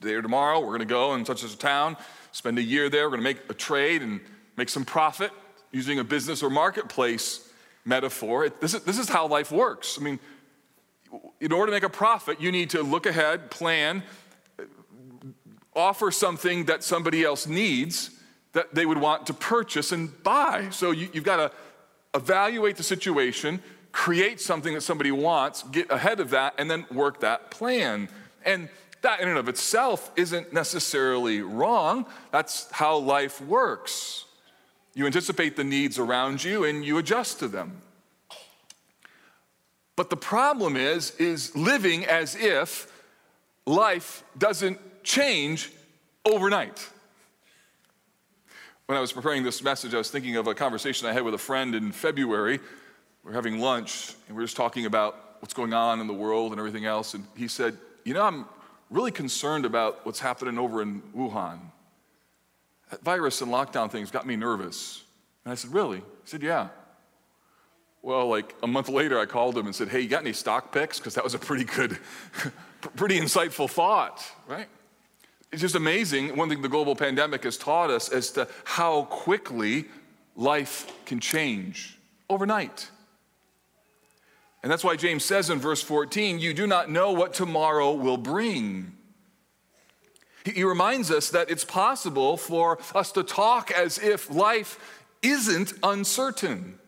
Today 0.00 0.14
or 0.14 0.22
tomorrow, 0.22 0.60
we're 0.60 0.66
going 0.66 0.78
to 0.78 0.84
go 0.84 1.16
in 1.16 1.24
such 1.24 1.42
as 1.42 1.54
a 1.54 1.58
town, 1.58 1.96
spend 2.30 2.58
a 2.58 2.62
year 2.62 2.88
there, 2.88 3.06
we're 3.06 3.16
going 3.16 3.22
to 3.22 3.40
make 3.40 3.50
a 3.50 3.54
trade 3.54 4.02
and 4.02 4.20
make 4.56 4.68
some 4.68 4.84
profit 4.84 5.32
using 5.72 5.98
a 5.98 6.04
business 6.04 6.44
or 6.44 6.48
marketplace 6.48 7.50
metaphor. 7.84 8.50
This 8.50 8.72
is, 8.72 8.84
this 8.84 9.00
is 9.00 9.08
how 9.08 9.26
life 9.26 9.50
works. 9.50 9.98
I 9.98 10.04
mean, 10.04 10.20
in 11.40 11.52
order 11.52 11.66
to 11.66 11.72
make 11.72 11.82
a 11.82 11.88
profit, 11.88 12.40
you 12.40 12.50
need 12.52 12.70
to 12.70 12.82
look 12.82 13.06
ahead, 13.06 13.50
plan, 13.50 14.02
offer 15.74 16.10
something 16.10 16.64
that 16.64 16.82
somebody 16.82 17.22
else 17.22 17.46
needs 17.46 18.10
that 18.52 18.74
they 18.74 18.86
would 18.86 18.98
want 18.98 19.26
to 19.26 19.34
purchase 19.34 19.92
and 19.92 20.22
buy. 20.22 20.68
So 20.70 20.90
you, 20.90 21.10
have 21.12 21.24
got 21.24 21.36
to 21.36 21.52
evaluate 22.14 22.76
the 22.76 22.82
situation, 22.82 23.60
create 23.92 24.40
something 24.40 24.72
that 24.72 24.80
somebody 24.80 25.10
wants, 25.10 25.62
get 25.64 25.90
ahead 25.90 26.20
of 26.20 26.30
that, 26.30 26.54
and 26.56 26.70
then 26.70 26.86
work 26.90 27.20
that 27.20 27.50
plan. 27.50 28.08
And 28.46 28.70
that 29.02 29.20
in 29.20 29.28
and 29.28 29.36
of 29.36 29.48
itself 29.48 30.10
isn't 30.16 30.54
necessarily 30.54 31.42
wrong. 31.42 32.06
That's 32.32 32.70
how 32.72 32.96
life 32.96 33.42
works. 33.42 34.24
You 34.94 35.04
anticipate 35.04 35.56
the 35.56 35.64
needs 35.64 35.98
around 35.98 36.42
you 36.42 36.64
and 36.64 36.82
you 36.82 36.96
adjust 36.96 37.38
to 37.40 37.48
them. 37.48 37.82
But 39.96 40.10
the 40.10 40.16
problem 40.16 40.76
is 40.76 41.12
is 41.12 41.56
living 41.56 42.04
as 42.04 42.36
if 42.36 42.92
life 43.64 44.22
doesn't 44.38 44.78
change 45.02 45.72
overnight. 46.24 46.88
When 48.86 48.96
I 48.96 49.00
was 49.00 49.12
preparing 49.12 49.42
this 49.42 49.62
message, 49.62 49.94
I 49.94 49.98
was 49.98 50.10
thinking 50.10 50.36
of 50.36 50.46
a 50.46 50.54
conversation 50.54 51.08
I 51.08 51.12
had 51.12 51.24
with 51.24 51.34
a 51.34 51.38
friend 51.38 51.74
in 51.74 51.90
February. 51.90 52.60
We 53.24 53.32
are 53.32 53.34
having 53.34 53.58
lunch 53.58 54.14
and 54.28 54.36
we 54.36 54.42
are 54.42 54.46
just 54.46 54.56
talking 54.56 54.86
about 54.86 55.16
what's 55.40 55.54
going 55.54 55.72
on 55.72 56.00
in 56.00 56.06
the 56.06 56.14
world 56.14 56.52
and 56.52 56.60
everything 56.60 56.84
else. 56.84 57.14
And 57.14 57.26
he 57.34 57.48
said, 57.48 57.76
You 58.04 58.14
know, 58.14 58.22
I'm 58.22 58.44
really 58.90 59.10
concerned 59.10 59.64
about 59.64 60.06
what's 60.06 60.20
happening 60.20 60.58
over 60.58 60.82
in 60.82 61.02
Wuhan. 61.16 61.58
That 62.90 63.02
virus 63.02 63.40
and 63.40 63.50
lockdown 63.50 63.90
things 63.90 64.12
got 64.12 64.26
me 64.26 64.36
nervous. 64.36 65.02
And 65.44 65.52
I 65.52 65.56
said, 65.56 65.72
Really? 65.72 65.98
He 65.98 66.04
said, 66.26 66.42
Yeah. 66.42 66.68
Well, 68.06 68.28
like 68.28 68.54
a 68.62 68.68
month 68.68 68.88
later, 68.88 69.18
I 69.18 69.26
called 69.26 69.58
him 69.58 69.66
and 69.66 69.74
said, 69.74 69.88
Hey, 69.88 69.98
you 69.98 70.06
got 70.06 70.20
any 70.20 70.32
stock 70.32 70.70
picks? 70.70 71.00
Because 71.00 71.16
that 71.16 71.24
was 71.24 71.34
a 71.34 71.40
pretty 71.40 71.64
good, 71.64 71.98
pretty 72.94 73.18
insightful 73.18 73.68
thought, 73.68 74.24
right? 74.46 74.68
It's 75.50 75.60
just 75.60 75.74
amazing. 75.74 76.36
One 76.36 76.48
thing 76.48 76.62
the 76.62 76.68
global 76.68 76.94
pandemic 76.94 77.42
has 77.42 77.56
taught 77.56 77.90
us 77.90 78.08
as 78.08 78.30
to 78.32 78.46
how 78.62 79.06
quickly 79.06 79.86
life 80.36 80.88
can 81.04 81.18
change 81.18 81.98
overnight. 82.30 82.88
And 84.62 84.70
that's 84.70 84.84
why 84.84 84.94
James 84.94 85.24
says 85.24 85.50
in 85.50 85.58
verse 85.58 85.82
14, 85.82 86.38
You 86.38 86.54
do 86.54 86.68
not 86.68 86.88
know 86.88 87.10
what 87.10 87.34
tomorrow 87.34 87.92
will 87.92 88.18
bring. 88.18 88.92
He 90.44 90.62
reminds 90.62 91.10
us 91.10 91.30
that 91.30 91.50
it's 91.50 91.64
possible 91.64 92.36
for 92.36 92.78
us 92.94 93.10
to 93.12 93.24
talk 93.24 93.72
as 93.72 93.98
if 93.98 94.30
life 94.30 95.02
isn't 95.22 95.72
uncertain. 95.82 96.78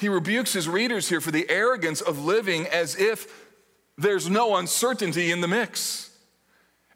He 0.00 0.08
rebukes 0.08 0.52
his 0.52 0.68
readers 0.68 1.08
here 1.08 1.20
for 1.20 1.30
the 1.30 1.48
arrogance 1.50 2.00
of 2.00 2.24
living 2.24 2.66
as 2.66 2.96
if 2.96 3.46
there's 3.96 4.28
no 4.30 4.56
uncertainty 4.56 5.30
in 5.30 5.40
the 5.40 5.48
mix 5.48 6.08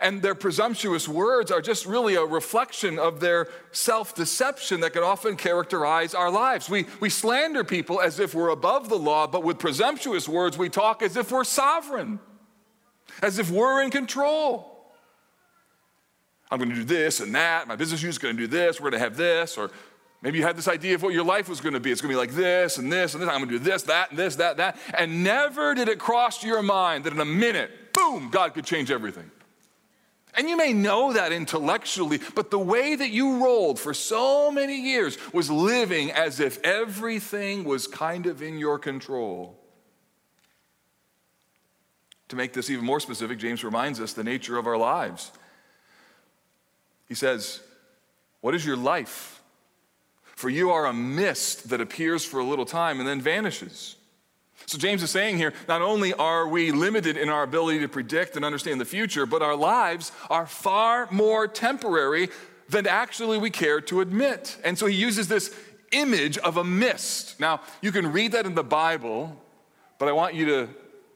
and 0.02 0.20
their 0.20 0.34
presumptuous 0.34 1.08
words 1.08 1.52
are 1.52 1.62
just 1.62 1.86
really 1.86 2.16
a 2.16 2.24
reflection 2.24 2.98
of 2.98 3.20
their 3.20 3.48
self 3.70 4.14
deception 4.14 4.80
that 4.80 4.92
can 4.92 5.04
often 5.04 5.36
characterize 5.36 6.12
our 6.12 6.30
lives. 6.30 6.68
We, 6.68 6.86
we 6.98 7.08
slander 7.08 7.62
people 7.62 8.00
as 8.00 8.18
if 8.18 8.34
we're 8.34 8.48
above 8.48 8.88
the 8.88 8.98
law, 8.98 9.28
but 9.28 9.44
with 9.44 9.60
presumptuous 9.60 10.28
words, 10.28 10.58
we 10.58 10.68
talk 10.68 11.02
as 11.02 11.16
if 11.16 11.30
we're 11.30 11.44
sovereign, 11.44 12.18
as 13.22 13.38
if 13.38 13.50
we're 13.50 13.80
in 13.82 13.90
control. 13.90 14.68
I'm 16.50 16.58
going 16.58 16.70
to 16.70 16.76
do 16.76 16.84
this 16.84 17.20
and 17.20 17.34
that. 17.36 17.68
My 17.68 17.76
business 17.76 18.02
unit's 18.02 18.18
going 18.18 18.36
to 18.36 18.42
do 18.42 18.48
this. 18.48 18.80
We're 18.80 18.90
going 18.90 19.00
to 19.00 19.04
have 19.06 19.16
this. 19.16 19.56
Or 19.56 19.70
maybe 20.22 20.38
you 20.38 20.44
had 20.44 20.56
this 20.56 20.68
idea 20.68 20.94
of 20.94 21.02
what 21.02 21.12
your 21.12 21.24
life 21.24 21.48
was 21.48 21.60
going 21.60 21.74
to 21.74 21.80
be. 21.80 21.90
It's 21.90 22.00
going 22.00 22.10
to 22.10 22.14
be 22.14 22.18
like 22.18 22.34
this 22.34 22.78
and 22.78 22.90
this 22.90 23.14
and 23.14 23.22
this. 23.22 23.28
I'm 23.28 23.38
going 23.38 23.50
to 23.50 23.58
do 23.58 23.64
this, 23.64 23.82
that, 23.84 24.10
and 24.10 24.18
this, 24.18 24.36
that, 24.36 24.56
that. 24.56 24.78
And 24.96 25.22
never 25.22 25.74
did 25.74 25.88
it 25.88 25.98
cross 25.98 26.42
your 26.42 26.62
mind 26.62 27.04
that 27.04 27.12
in 27.12 27.20
a 27.20 27.24
minute, 27.24 27.92
boom, 27.92 28.30
God 28.30 28.54
could 28.54 28.64
change 28.64 28.90
everything. 28.90 29.30
And 30.34 30.48
you 30.48 30.56
may 30.56 30.72
know 30.72 31.12
that 31.12 31.30
intellectually, 31.30 32.18
but 32.34 32.50
the 32.50 32.58
way 32.58 32.94
that 32.94 33.10
you 33.10 33.44
rolled 33.44 33.78
for 33.78 33.92
so 33.92 34.50
many 34.50 34.80
years 34.80 35.18
was 35.32 35.50
living 35.50 36.10
as 36.10 36.40
if 36.40 36.58
everything 36.64 37.64
was 37.64 37.86
kind 37.86 38.26
of 38.26 38.40
in 38.40 38.58
your 38.58 38.78
control. 38.78 39.58
To 42.28 42.36
make 42.36 42.54
this 42.54 42.70
even 42.70 42.86
more 42.86 42.98
specific, 42.98 43.38
James 43.38 43.62
reminds 43.62 44.00
us 44.00 44.14
the 44.14 44.24
nature 44.24 44.56
of 44.56 44.66
our 44.66 44.78
lives. 44.78 45.32
He 47.06 47.14
says, 47.14 47.60
What 48.40 48.54
is 48.54 48.64
your 48.64 48.78
life? 48.78 49.41
For 50.42 50.50
you 50.50 50.72
are 50.72 50.86
a 50.86 50.92
mist 50.92 51.68
that 51.68 51.80
appears 51.80 52.24
for 52.24 52.40
a 52.40 52.44
little 52.44 52.64
time 52.64 52.98
and 52.98 53.08
then 53.08 53.20
vanishes. 53.20 53.94
So, 54.66 54.76
James 54.76 55.00
is 55.00 55.10
saying 55.12 55.36
here 55.36 55.54
not 55.68 55.82
only 55.82 56.14
are 56.14 56.48
we 56.48 56.72
limited 56.72 57.16
in 57.16 57.28
our 57.28 57.44
ability 57.44 57.78
to 57.78 57.88
predict 57.88 58.34
and 58.34 58.44
understand 58.44 58.80
the 58.80 58.84
future, 58.84 59.24
but 59.24 59.40
our 59.40 59.54
lives 59.54 60.10
are 60.28 60.44
far 60.46 61.06
more 61.12 61.46
temporary 61.46 62.28
than 62.68 62.88
actually 62.88 63.38
we 63.38 63.50
care 63.50 63.80
to 63.82 64.00
admit. 64.00 64.58
And 64.64 64.76
so 64.76 64.86
he 64.86 64.96
uses 64.96 65.28
this 65.28 65.56
image 65.92 66.38
of 66.38 66.56
a 66.56 66.64
mist. 66.64 67.38
Now, 67.38 67.60
you 67.80 67.92
can 67.92 68.10
read 68.10 68.32
that 68.32 68.44
in 68.44 68.56
the 68.56 68.64
Bible, 68.64 69.40
but 69.98 70.08
I 70.08 70.12
want 70.12 70.34
you 70.34 70.46
to 70.46 70.68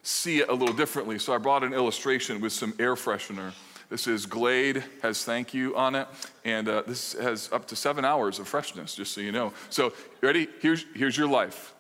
see 0.04 0.38
it 0.38 0.48
a 0.48 0.54
little 0.54 0.76
differently. 0.76 1.18
So, 1.18 1.34
I 1.34 1.38
brought 1.38 1.64
an 1.64 1.74
illustration 1.74 2.40
with 2.40 2.52
some 2.52 2.74
air 2.78 2.94
freshener. 2.94 3.54
This 3.88 4.08
is 4.08 4.26
Glade, 4.26 4.82
has 5.02 5.24
thank 5.24 5.54
you 5.54 5.76
on 5.76 5.94
it, 5.94 6.08
and 6.44 6.68
uh, 6.68 6.82
this 6.86 7.12
has 7.12 7.52
up 7.52 7.66
to 7.68 7.76
seven 7.76 8.04
hours 8.04 8.40
of 8.40 8.48
freshness, 8.48 8.96
just 8.96 9.12
so 9.12 9.20
you 9.20 9.30
know. 9.30 9.52
So, 9.70 9.92
ready? 10.20 10.48
Here's, 10.60 10.84
here's 10.94 11.16
your 11.16 11.28
life. 11.28 11.72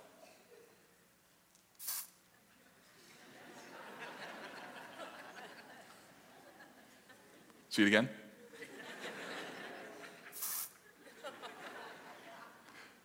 See 7.70 7.82
it 7.82 7.88
again? 7.88 8.08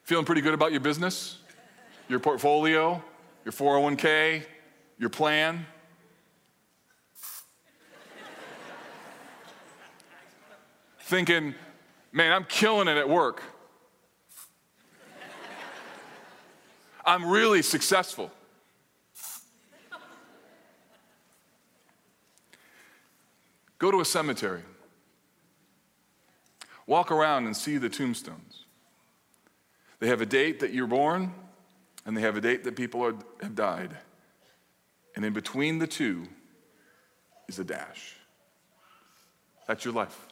Feeling 0.03 0.25
pretty 0.25 0.41
good 0.41 0.53
about 0.53 0.71
your 0.71 0.79
business, 0.81 1.39
your 2.07 2.19
portfolio, 2.19 3.01
your 3.45 3.51
401k, 3.51 4.43
your 4.99 5.09
plan? 5.09 5.65
Thinking, 11.11 11.55
man, 12.13 12.31
I'm 12.31 12.45
killing 12.45 12.87
it 12.87 12.95
at 12.95 13.09
work. 13.09 13.43
I'm 17.05 17.29
really 17.29 17.61
successful. 17.63 18.31
Go 23.77 23.91
to 23.91 23.99
a 23.99 24.05
cemetery. 24.05 24.61
Walk 26.87 27.11
around 27.11 27.45
and 27.45 27.57
see 27.57 27.77
the 27.77 27.89
tombstones. 27.89 28.63
They 29.99 30.07
have 30.07 30.21
a 30.21 30.25
date 30.25 30.61
that 30.61 30.71
you're 30.71 30.87
born, 30.87 31.33
and 32.05 32.15
they 32.15 32.21
have 32.21 32.37
a 32.37 32.41
date 32.41 32.63
that 32.63 32.77
people 32.77 33.03
are, 33.03 33.15
have 33.41 33.55
died. 33.55 33.97
And 35.17 35.25
in 35.25 35.33
between 35.33 35.77
the 35.77 35.87
two 35.87 36.29
is 37.49 37.59
a 37.59 37.65
dash. 37.65 38.15
That's 39.67 39.83
your 39.83 39.93
life. 39.93 40.29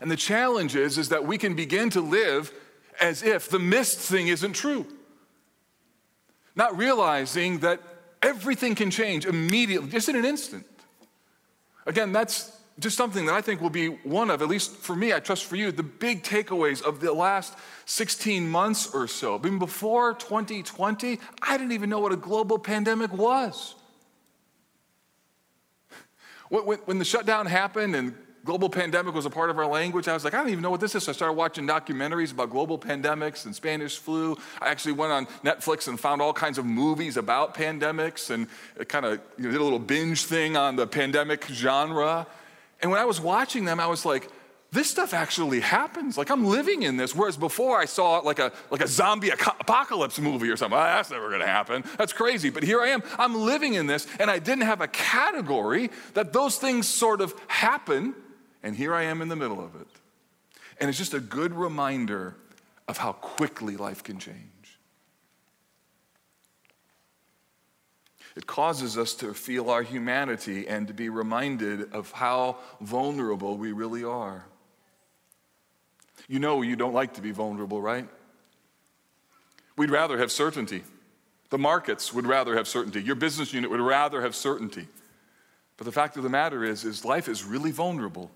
And 0.00 0.10
the 0.10 0.16
challenge 0.16 0.76
is, 0.76 0.98
is 0.98 1.08
that 1.08 1.24
we 1.24 1.38
can 1.38 1.54
begin 1.54 1.90
to 1.90 2.00
live 2.00 2.52
as 3.00 3.22
if 3.22 3.48
the 3.48 3.58
mist 3.58 3.98
thing 3.98 4.28
isn't 4.28 4.52
true. 4.52 4.86
Not 6.54 6.76
realizing 6.76 7.60
that 7.60 7.80
everything 8.22 8.74
can 8.74 8.90
change 8.90 9.26
immediately, 9.26 9.88
just 9.90 10.08
in 10.08 10.16
an 10.16 10.24
instant. 10.24 10.66
Again, 11.86 12.12
that's 12.12 12.52
just 12.78 12.96
something 12.96 13.26
that 13.26 13.34
I 13.34 13.40
think 13.40 13.60
will 13.60 13.70
be 13.70 13.88
one 13.88 14.30
of, 14.30 14.40
at 14.40 14.48
least 14.48 14.76
for 14.76 14.94
me, 14.94 15.12
I 15.12 15.20
trust 15.20 15.44
for 15.46 15.56
you, 15.56 15.72
the 15.72 15.82
big 15.82 16.22
takeaways 16.22 16.82
of 16.82 17.00
the 17.00 17.12
last 17.12 17.54
16 17.86 18.48
months 18.48 18.94
or 18.94 19.08
so. 19.08 19.36
I 19.36 19.38
mean, 19.38 19.58
before 19.58 20.14
2020, 20.14 21.18
I 21.42 21.56
didn't 21.56 21.72
even 21.72 21.90
know 21.90 21.98
what 21.98 22.12
a 22.12 22.16
global 22.16 22.58
pandemic 22.58 23.12
was. 23.12 23.74
When, 26.50 26.78
when 26.84 26.98
the 26.98 27.04
shutdown 27.04 27.46
happened 27.46 27.96
and 27.96 28.14
global 28.48 28.70
pandemic 28.70 29.14
was 29.14 29.26
a 29.26 29.30
part 29.30 29.50
of 29.50 29.58
our 29.58 29.66
language, 29.66 30.08
I 30.08 30.14
was 30.14 30.24
like, 30.24 30.32
I 30.32 30.38
don't 30.38 30.48
even 30.48 30.62
know 30.62 30.70
what 30.70 30.80
this 30.80 30.94
is. 30.94 31.02
So 31.04 31.12
I 31.12 31.14
started 31.14 31.34
watching 31.34 31.66
documentaries 31.66 32.32
about 32.32 32.48
global 32.48 32.78
pandemics 32.78 33.44
and 33.44 33.54
Spanish 33.54 33.98
flu. 33.98 34.38
I 34.62 34.68
actually 34.68 34.92
went 34.92 35.12
on 35.12 35.26
Netflix 35.44 35.86
and 35.86 36.00
found 36.00 36.22
all 36.22 36.32
kinds 36.32 36.56
of 36.56 36.64
movies 36.64 37.18
about 37.18 37.54
pandemics 37.54 38.30
and 38.30 38.46
kind 38.88 39.04
of 39.04 39.20
you 39.36 39.44
know, 39.44 39.50
did 39.50 39.60
a 39.60 39.62
little 39.62 39.78
binge 39.78 40.24
thing 40.24 40.56
on 40.56 40.76
the 40.76 40.86
pandemic 40.86 41.44
genre. 41.44 42.26
And 42.80 42.90
when 42.90 42.98
I 42.98 43.04
was 43.04 43.20
watching 43.20 43.66
them, 43.66 43.80
I 43.80 43.86
was 43.86 44.06
like, 44.06 44.30
this 44.72 44.88
stuff 44.88 45.12
actually 45.12 45.60
happens. 45.60 46.16
Like 46.16 46.30
I'm 46.30 46.46
living 46.46 46.84
in 46.84 46.96
this. 46.96 47.14
Whereas 47.14 47.36
before 47.36 47.78
I 47.78 47.84
saw 47.84 48.18
it 48.18 48.24
like 48.24 48.38
a, 48.38 48.50
like 48.70 48.80
a 48.80 48.88
zombie 48.88 49.28
apocalypse 49.28 50.18
movie 50.18 50.48
or 50.48 50.56
something. 50.56 50.78
Oh, 50.78 50.82
that's 50.82 51.10
never 51.10 51.30
gonna 51.30 51.46
happen. 51.46 51.84
That's 51.98 52.14
crazy. 52.14 52.48
But 52.48 52.62
here 52.62 52.80
I 52.80 52.88
am. 52.88 53.02
I'm 53.18 53.34
living 53.34 53.74
in 53.74 53.86
this, 53.86 54.06
and 54.18 54.30
I 54.30 54.38
didn't 54.38 54.64
have 54.64 54.80
a 54.80 54.88
category 54.88 55.90
that 56.14 56.32
those 56.32 56.56
things 56.56 56.88
sort 56.88 57.20
of 57.20 57.34
happen 57.46 58.14
and 58.62 58.76
here 58.76 58.94
I 58.94 59.04
am 59.04 59.22
in 59.22 59.28
the 59.28 59.36
middle 59.36 59.60
of 59.60 59.74
it. 59.80 59.88
And 60.80 60.88
it's 60.88 60.98
just 60.98 61.14
a 61.14 61.20
good 61.20 61.54
reminder 61.54 62.36
of 62.86 62.98
how 62.98 63.12
quickly 63.12 63.76
life 63.76 64.02
can 64.02 64.18
change. 64.18 64.78
It 68.36 68.46
causes 68.46 68.96
us 68.96 69.14
to 69.14 69.34
feel 69.34 69.68
our 69.68 69.82
humanity 69.82 70.68
and 70.68 70.86
to 70.86 70.94
be 70.94 71.08
reminded 71.08 71.92
of 71.92 72.12
how 72.12 72.58
vulnerable 72.80 73.56
we 73.56 73.72
really 73.72 74.04
are. 74.04 74.44
You 76.28 76.38
know, 76.38 76.62
you 76.62 76.76
don't 76.76 76.94
like 76.94 77.14
to 77.14 77.20
be 77.20 77.32
vulnerable, 77.32 77.82
right? 77.82 78.06
We'd 79.76 79.90
rather 79.90 80.18
have 80.18 80.30
certainty. 80.30 80.84
The 81.50 81.58
markets 81.58 82.12
would 82.12 82.26
rather 82.26 82.54
have 82.56 82.68
certainty. 82.68 83.02
Your 83.02 83.14
business 83.14 83.52
unit 83.52 83.70
would 83.70 83.80
rather 83.80 84.22
have 84.22 84.36
certainty. 84.36 84.86
But 85.76 85.86
the 85.86 85.92
fact 85.92 86.16
of 86.16 86.22
the 86.22 86.28
matter 86.28 86.64
is, 86.64 86.84
is 86.84 87.04
life 87.04 87.28
is 87.28 87.44
really 87.44 87.70
vulnerable. 87.70 88.30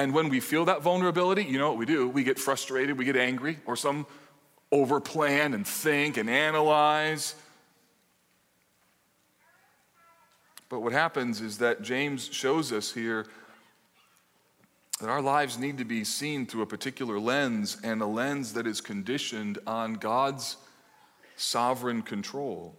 And 0.00 0.14
when 0.14 0.30
we 0.30 0.40
feel 0.40 0.64
that 0.64 0.80
vulnerability, 0.80 1.44
you 1.44 1.58
know 1.58 1.68
what 1.68 1.76
we 1.76 1.84
do? 1.84 2.08
We 2.08 2.24
get 2.24 2.38
frustrated, 2.38 2.96
we 2.96 3.04
get 3.04 3.16
angry, 3.16 3.58
or 3.66 3.76
some 3.76 4.06
overplan 4.72 5.54
and 5.54 5.66
think 5.66 6.16
and 6.16 6.30
analyze. 6.30 7.34
But 10.70 10.80
what 10.80 10.94
happens 10.94 11.42
is 11.42 11.58
that 11.58 11.82
James 11.82 12.30
shows 12.32 12.72
us 12.72 12.90
here 12.90 13.26
that 15.00 15.10
our 15.10 15.20
lives 15.20 15.58
need 15.58 15.76
to 15.76 15.84
be 15.84 16.02
seen 16.04 16.46
through 16.46 16.62
a 16.62 16.66
particular 16.66 17.20
lens 17.20 17.76
and 17.84 18.00
a 18.00 18.06
lens 18.06 18.54
that 18.54 18.66
is 18.66 18.80
conditioned 18.80 19.58
on 19.66 19.94
God's 19.94 20.56
sovereign 21.36 22.00
control. 22.00 22.74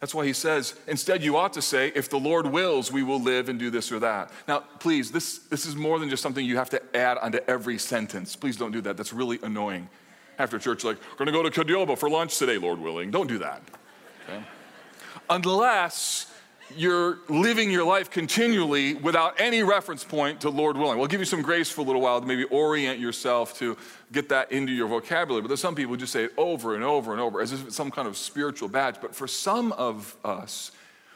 That's 0.00 0.14
why 0.14 0.26
he 0.26 0.32
says, 0.32 0.74
instead, 0.88 1.22
you 1.22 1.36
ought 1.36 1.52
to 1.52 1.62
say, 1.62 1.92
if 1.94 2.08
the 2.08 2.18
Lord 2.18 2.46
wills, 2.46 2.90
we 2.90 3.02
will 3.02 3.20
live 3.20 3.48
and 3.48 3.58
do 3.58 3.70
this 3.70 3.92
or 3.92 4.00
that. 4.00 4.32
Now, 4.48 4.60
please, 4.80 5.12
this, 5.12 5.38
this 5.38 5.64
is 5.64 5.76
more 5.76 5.98
than 6.00 6.10
just 6.10 6.22
something 6.22 6.44
you 6.44 6.56
have 6.56 6.70
to 6.70 6.96
add 6.96 7.18
onto 7.18 7.38
every 7.46 7.78
sentence. 7.78 8.34
Please 8.34 8.56
don't 8.56 8.72
do 8.72 8.80
that. 8.80 8.96
That's 8.96 9.12
really 9.12 9.38
annoying. 9.42 9.88
After 10.38 10.58
church, 10.58 10.82
like, 10.82 10.96
we're 11.12 11.26
going 11.26 11.26
to 11.26 11.32
go 11.32 11.48
to 11.48 11.64
Qdoba 11.64 11.96
for 11.96 12.10
lunch 12.10 12.38
today, 12.38 12.58
Lord 12.58 12.80
willing. 12.80 13.10
Don't 13.12 13.28
do 13.28 13.38
that. 13.38 13.62
Okay? 14.28 14.42
Unless 15.30 16.31
you're 16.76 17.18
living 17.28 17.70
your 17.70 17.84
life 17.84 18.10
continually 18.10 18.94
without 18.94 19.40
any 19.40 19.62
reference 19.62 20.04
point 20.04 20.40
to 20.42 20.50
Lord 20.50 20.76
willing. 20.76 20.98
We'll 20.98 21.08
give 21.08 21.20
you 21.20 21.26
some 21.26 21.42
grace 21.42 21.70
for 21.70 21.80
a 21.80 21.84
little 21.84 22.00
while 22.00 22.20
to 22.20 22.26
maybe 22.26 22.44
orient 22.44 22.98
yourself 22.98 23.56
to 23.58 23.76
get 24.12 24.28
that 24.30 24.52
into 24.52 24.72
your 24.72 24.88
vocabulary. 24.88 25.42
But 25.42 25.48
there's 25.48 25.60
some 25.60 25.74
people 25.74 25.94
who 25.94 25.98
just 25.98 26.12
say 26.12 26.24
it 26.24 26.32
over 26.36 26.74
and 26.74 26.84
over 26.84 27.12
and 27.12 27.20
over 27.20 27.40
as 27.40 27.52
if 27.52 27.66
it's 27.66 27.76
some 27.76 27.90
kind 27.90 28.06
of 28.08 28.16
spiritual 28.16 28.68
badge. 28.68 28.96
But 29.00 29.14
for 29.14 29.26
some 29.26 29.72
of 29.72 30.16
us, 30.24 30.72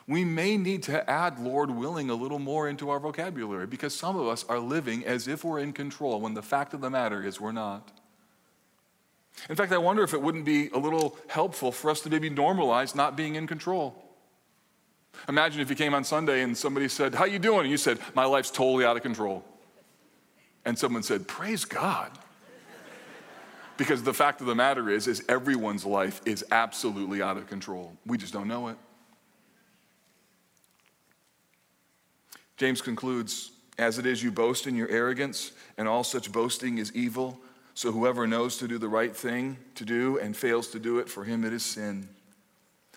we 0.08 0.24
may 0.24 0.56
need 0.56 0.84
to 0.84 1.08
add 1.10 1.40
Lord 1.40 1.70
willing 1.70 2.10
a 2.10 2.14
little 2.14 2.38
more 2.38 2.68
into 2.68 2.90
our 2.90 3.00
vocabulary 3.00 3.66
because 3.66 3.94
some 3.94 4.16
of 4.16 4.26
us 4.28 4.44
are 4.48 4.58
living 4.58 5.04
as 5.04 5.26
if 5.26 5.44
we're 5.44 5.58
in 5.58 5.72
control 5.72 6.20
when 6.20 6.34
the 6.34 6.42
fact 6.42 6.74
of 6.74 6.80
the 6.80 6.90
matter 6.90 7.22
is 7.22 7.40
we're 7.40 7.52
not. 7.52 7.90
In 9.50 9.56
fact, 9.56 9.72
I 9.72 9.78
wonder 9.78 10.02
if 10.02 10.14
it 10.14 10.22
wouldn't 10.22 10.44
be 10.44 10.68
a 10.70 10.78
little 10.78 11.18
helpful 11.28 11.72
for 11.72 11.90
us 11.90 12.00
to 12.02 12.10
maybe 12.10 12.30
normalize 12.30 12.94
not 12.94 13.16
being 13.16 13.34
in 13.34 13.46
control. 13.46 14.05
Imagine 15.28 15.60
if 15.60 15.70
you 15.70 15.76
came 15.76 15.94
on 15.94 16.04
Sunday 16.04 16.42
and 16.42 16.56
somebody 16.56 16.88
said, 16.88 17.14
How 17.14 17.24
you 17.24 17.38
doing? 17.38 17.62
And 17.62 17.70
you 17.70 17.76
said, 17.76 17.98
My 18.14 18.24
life's 18.24 18.50
totally 18.50 18.84
out 18.84 18.96
of 18.96 19.02
control. 19.02 19.44
And 20.64 20.78
someone 20.78 21.02
said, 21.02 21.26
Praise 21.26 21.64
God. 21.64 22.10
because 23.76 24.02
the 24.02 24.14
fact 24.14 24.40
of 24.40 24.46
the 24.46 24.54
matter 24.54 24.88
is, 24.90 25.06
is 25.06 25.24
everyone's 25.28 25.84
life 25.84 26.20
is 26.24 26.44
absolutely 26.50 27.22
out 27.22 27.36
of 27.36 27.46
control. 27.48 27.92
We 28.04 28.18
just 28.18 28.32
don't 28.32 28.48
know 28.48 28.68
it. 28.68 28.76
James 32.56 32.80
concludes, 32.80 33.50
As 33.78 33.98
it 33.98 34.06
is, 34.06 34.22
you 34.22 34.30
boast 34.30 34.66
in 34.66 34.76
your 34.76 34.88
arrogance, 34.88 35.52
and 35.76 35.86
all 35.86 36.04
such 36.04 36.32
boasting 36.32 36.78
is 36.78 36.94
evil. 36.94 37.40
So 37.74 37.92
whoever 37.92 38.26
knows 38.26 38.56
to 38.58 38.68
do 38.68 38.78
the 38.78 38.88
right 38.88 39.14
thing 39.14 39.58
to 39.74 39.84
do 39.84 40.18
and 40.18 40.34
fails 40.34 40.68
to 40.68 40.78
do 40.78 40.98
it, 40.98 41.10
for 41.10 41.24
him 41.24 41.44
it 41.44 41.52
is 41.52 41.62
sin. 41.62 42.08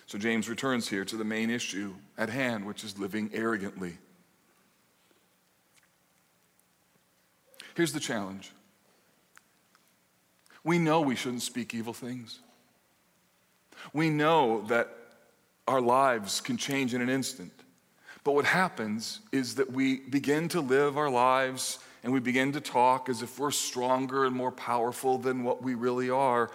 So 0.10 0.18
James 0.18 0.50
returns 0.50 0.88
here 0.88 1.06
to 1.06 1.16
the 1.16 1.24
main 1.24 1.52
issue 1.52 1.94
at 2.18 2.32
hand, 2.32 2.66
which 2.66 2.84
is 2.84 2.98
living 2.98 3.30
arrogantly. 3.32 4.00
Here's 7.76 7.94
the 7.94 8.00
challenge 8.00 8.52
we 10.64 10.80
know 10.80 11.00
we 11.00 11.16
shouldn't 11.16 11.44
speak 11.44 11.76
evil 11.76 11.94
things. 11.94 12.40
We 13.94 14.10
know 14.10 14.64
that 14.64 14.90
our 15.68 15.80
lives 15.80 16.42
can 16.42 16.58
change 16.58 16.96
in 16.96 17.02
an 17.02 17.10
instant. 17.10 17.54
But 18.24 18.34
what 18.34 18.46
happens 18.46 19.20
is 19.32 19.54
that 19.56 19.72
we 19.72 20.00
begin 20.00 20.48
to 20.50 20.60
live 20.60 20.98
our 20.98 21.12
lives 21.12 21.78
and 22.04 22.12
we 22.12 22.20
begin 22.20 22.52
to 22.54 22.62
talk 22.62 23.10
as 23.10 23.22
if 23.22 23.38
we're 23.38 23.52
stronger 23.52 24.26
and 24.26 24.36
more 24.36 24.52
powerful 24.52 25.20
than 25.20 25.44
what 25.44 25.62
we 25.62 25.76
really 25.76 26.10
are. 26.10 26.50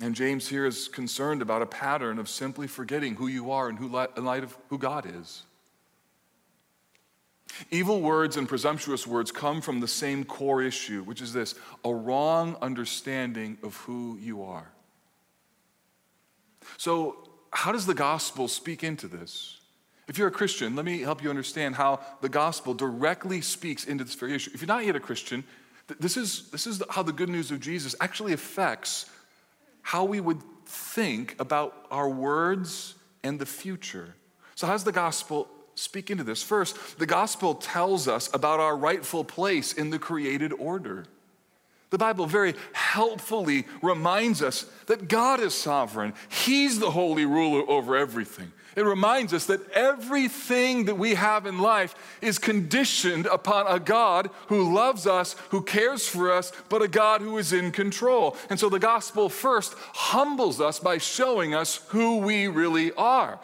And 0.00 0.14
James 0.14 0.48
here 0.48 0.64
is 0.64 0.86
concerned 0.88 1.42
about 1.42 1.62
a 1.62 1.66
pattern 1.66 2.18
of 2.18 2.28
simply 2.28 2.66
forgetting 2.68 3.16
who 3.16 3.26
you 3.26 3.50
are 3.50 3.68
and 3.68 3.78
who, 3.78 3.86
in 4.16 4.24
light 4.24 4.44
of 4.44 4.56
who 4.68 4.78
God 4.78 5.06
is. 5.06 5.42
Evil 7.70 8.00
words 8.00 8.36
and 8.36 8.48
presumptuous 8.48 9.06
words 9.06 9.32
come 9.32 9.60
from 9.60 9.80
the 9.80 9.88
same 9.88 10.24
core 10.24 10.62
issue, 10.62 11.02
which 11.02 11.20
is 11.20 11.32
this 11.32 11.54
a 11.84 11.92
wrong 11.92 12.56
understanding 12.62 13.58
of 13.62 13.74
who 13.76 14.16
you 14.20 14.42
are. 14.44 14.70
So, 16.76 17.24
how 17.50 17.72
does 17.72 17.86
the 17.86 17.94
gospel 17.94 18.46
speak 18.46 18.84
into 18.84 19.08
this? 19.08 19.58
If 20.06 20.18
you're 20.18 20.28
a 20.28 20.32
Christian, 20.32 20.76
let 20.76 20.84
me 20.84 21.00
help 21.00 21.22
you 21.22 21.30
understand 21.30 21.74
how 21.74 22.00
the 22.20 22.28
gospel 22.28 22.74
directly 22.74 23.40
speaks 23.40 23.84
into 23.84 24.04
this 24.04 24.14
very 24.14 24.34
issue. 24.34 24.50
If 24.54 24.60
you're 24.60 24.68
not 24.68 24.86
yet 24.86 24.96
a 24.96 25.00
Christian, 25.00 25.44
this 25.98 26.16
is, 26.16 26.50
this 26.50 26.66
is 26.66 26.82
how 26.90 27.02
the 27.02 27.12
good 27.12 27.28
news 27.28 27.50
of 27.50 27.60
Jesus 27.60 27.94
actually 28.00 28.34
affects 28.34 29.06
how 29.82 30.04
we 30.04 30.20
would 30.20 30.42
think 30.66 31.34
about 31.38 31.86
our 31.90 32.08
words 32.08 32.94
and 33.22 33.38
the 33.38 33.46
future. 33.46 34.14
So, 34.54 34.66
how 34.66 34.74
does 34.74 34.84
the 34.84 34.92
gospel 34.92 35.48
speak 35.74 36.10
into 36.10 36.24
this? 36.24 36.42
First, 36.42 36.98
the 36.98 37.06
gospel 37.06 37.54
tells 37.54 38.08
us 38.08 38.28
about 38.34 38.60
our 38.60 38.76
rightful 38.76 39.24
place 39.24 39.72
in 39.72 39.90
the 39.90 39.98
created 39.98 40.52
order. 40.52 41.06
The 41.90 41.98
Bible 41.98 42.26
very 42.26 42.54
helpfully 42.72 43.64
reminds 43.82 44.42
us 44.42 44.66
that 44.86 45.08
God 45.08 45.40
is 45.40 45.54
sovereign, 45.54 46.12
He's 46.28 46.78
the 46.78 46.90
holy 46.90 47.24
ruler 47.24 47.68
over 47.68 47.96
everything. 47.96 48.52
It 48.78 48.84
reminds 48.84 49.34
us 49.34 49.46
that 49.46 49.68
everything 49.72 50.84
that 50.84 50.94
we 50.94 51.14
have 51.14 51.46
in 51.46 51.58
life 51.58 51.96
is 52.22 52.38
conditioned 52.38 53.26
upon 53.26 53.66
a 53.66 53.80
God 53.80 54.30
who 54.46 54.72
loves 54.72 55.04
us, 55.04 55.34
who 55.48 55.62
cares 55.62 56.06
for 56.06 56.30
us, 56.30 56.52
but 56.68 56.80
a 56.80 56.86
God 56.86 57.20
who 57.20 57.38
is 57.38 57.52
in 57.52 57.72
control. 57.72 58.36
And 58.48 58.60
so 58.60 58.68
the 58.68 58.78
gospel 58.78 59.30
first 59.30 59.74
humbles 59.94 60.60
us 60.60 60.78
by 60.78 60.98
showing 60.98 61.56
us 61.56 61.80
who 61.88 62.18
we 62.18 62.46
really 62.46 62.92
are. 62.92 63.40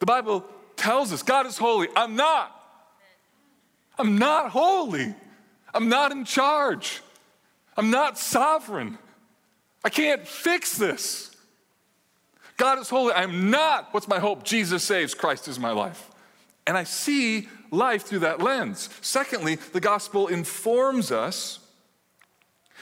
The 0.00 0.04
Bible 0.04 0.44
tells 0.76 1.10
us 1.10 1.22
God 1.22 1.46
is 1.46 1.56
holy. 1.56 1.88
I'm 1.96 2.14
not. 2.14 2.54
I'm 3.98 4.18
not 4.18 4.50
holy. 4.50 5.14
I'm 5.72 5.88
not 5.88 6.12
in 6.12 6.26
charge. 6.26 7.00
I'm 7.78 7.90
not 7.90 8.18
sovereign. 8.18 8.98
I 9.82 9.88
can't 9.88 10.28
fix 10.28 10.76
this. 10.76 11.34
God 12.58 12.78
is 12.78 12.90
holy. 12.90 13.14
I'm 13.14 13.50
not. 13.50 13.94
What's 13.94 14.08
my 14.08 14.18
hope? 14.18 14.42
Jesus 14.42 14.84
saves. 14.84 15.14
Christ 15.14 15.48
is 15.48 15.58
my 15.58 15.70
life. 15.70 16.10
And 16.66 16.76
I 16.76 16.84
see 16.84 17.48
life 17.70 18.02
through 18.02 18.18
that 18.20 18.42
lens. 18.42 18.90
Secondly, 19.00 19.54
the 19.54 19.80
gospel 19.80 20.26
informs 20.26 21.10
us 21.10 21.60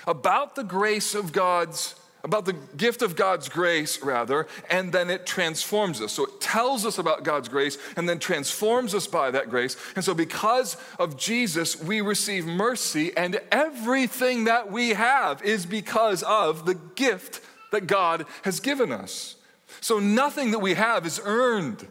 about 0.06 0.56
the 0.56 0.64
grace 0.64 1.14
of 1.14 1.32
God's 1.32 1.94
about 2.24 2.44
the 2.44 2.54
gift 2.76 3.02
of 3.02 3.14
God's 3.14 3.48
grace, 3.48 4.02
rather, 4.02 4.48
and 4.68 4.92
then 4.92 5.10
it 5.10 5.26
transforms 5.26 6.00
us. 6.00 6.10
So 6.10 6.24
it 6.24 6.40
tells 6.40 6.84
us 6.84 6.98
about 6.98 7.22
God's 7.22 7.48
grace 7.48 7.78
and 7.96 8.08
then 8.08 8.18
transforms 8.18 8.96
us 8.96 9.06
by 9.06 9.30
that 9.30 9.48
grace. 9.48 9.76
And 9.94 10.04
so, 10.04 10.12
because 10.12 10.76
of 10.98 11.16
Jesus, 11.16 11.80
we 11.80 12.00
receive 12.00 12.44
mercy, 12.44 13.16
and 13.16 13.40
everything 13.52 14.44
that 14.44 14.72
we 14.72 14.90
have 14.90 15.40
is 15.44 15.66
because 15.66 16.24
of 16.24 16.66
the 16.66 16.74
gift 16.74 17.40
that 17.70 17.86
God 17.86 18.26
has 18.42 18.58
given 18.58 18.90
us. 18.90 19.35
So 19.86 20.00
nothing 20.00 20.50
that 20.50 20.58
we 20.58 20.74
have 20.74 21.06
is 21.06 21.20
earned, 21.24 21.86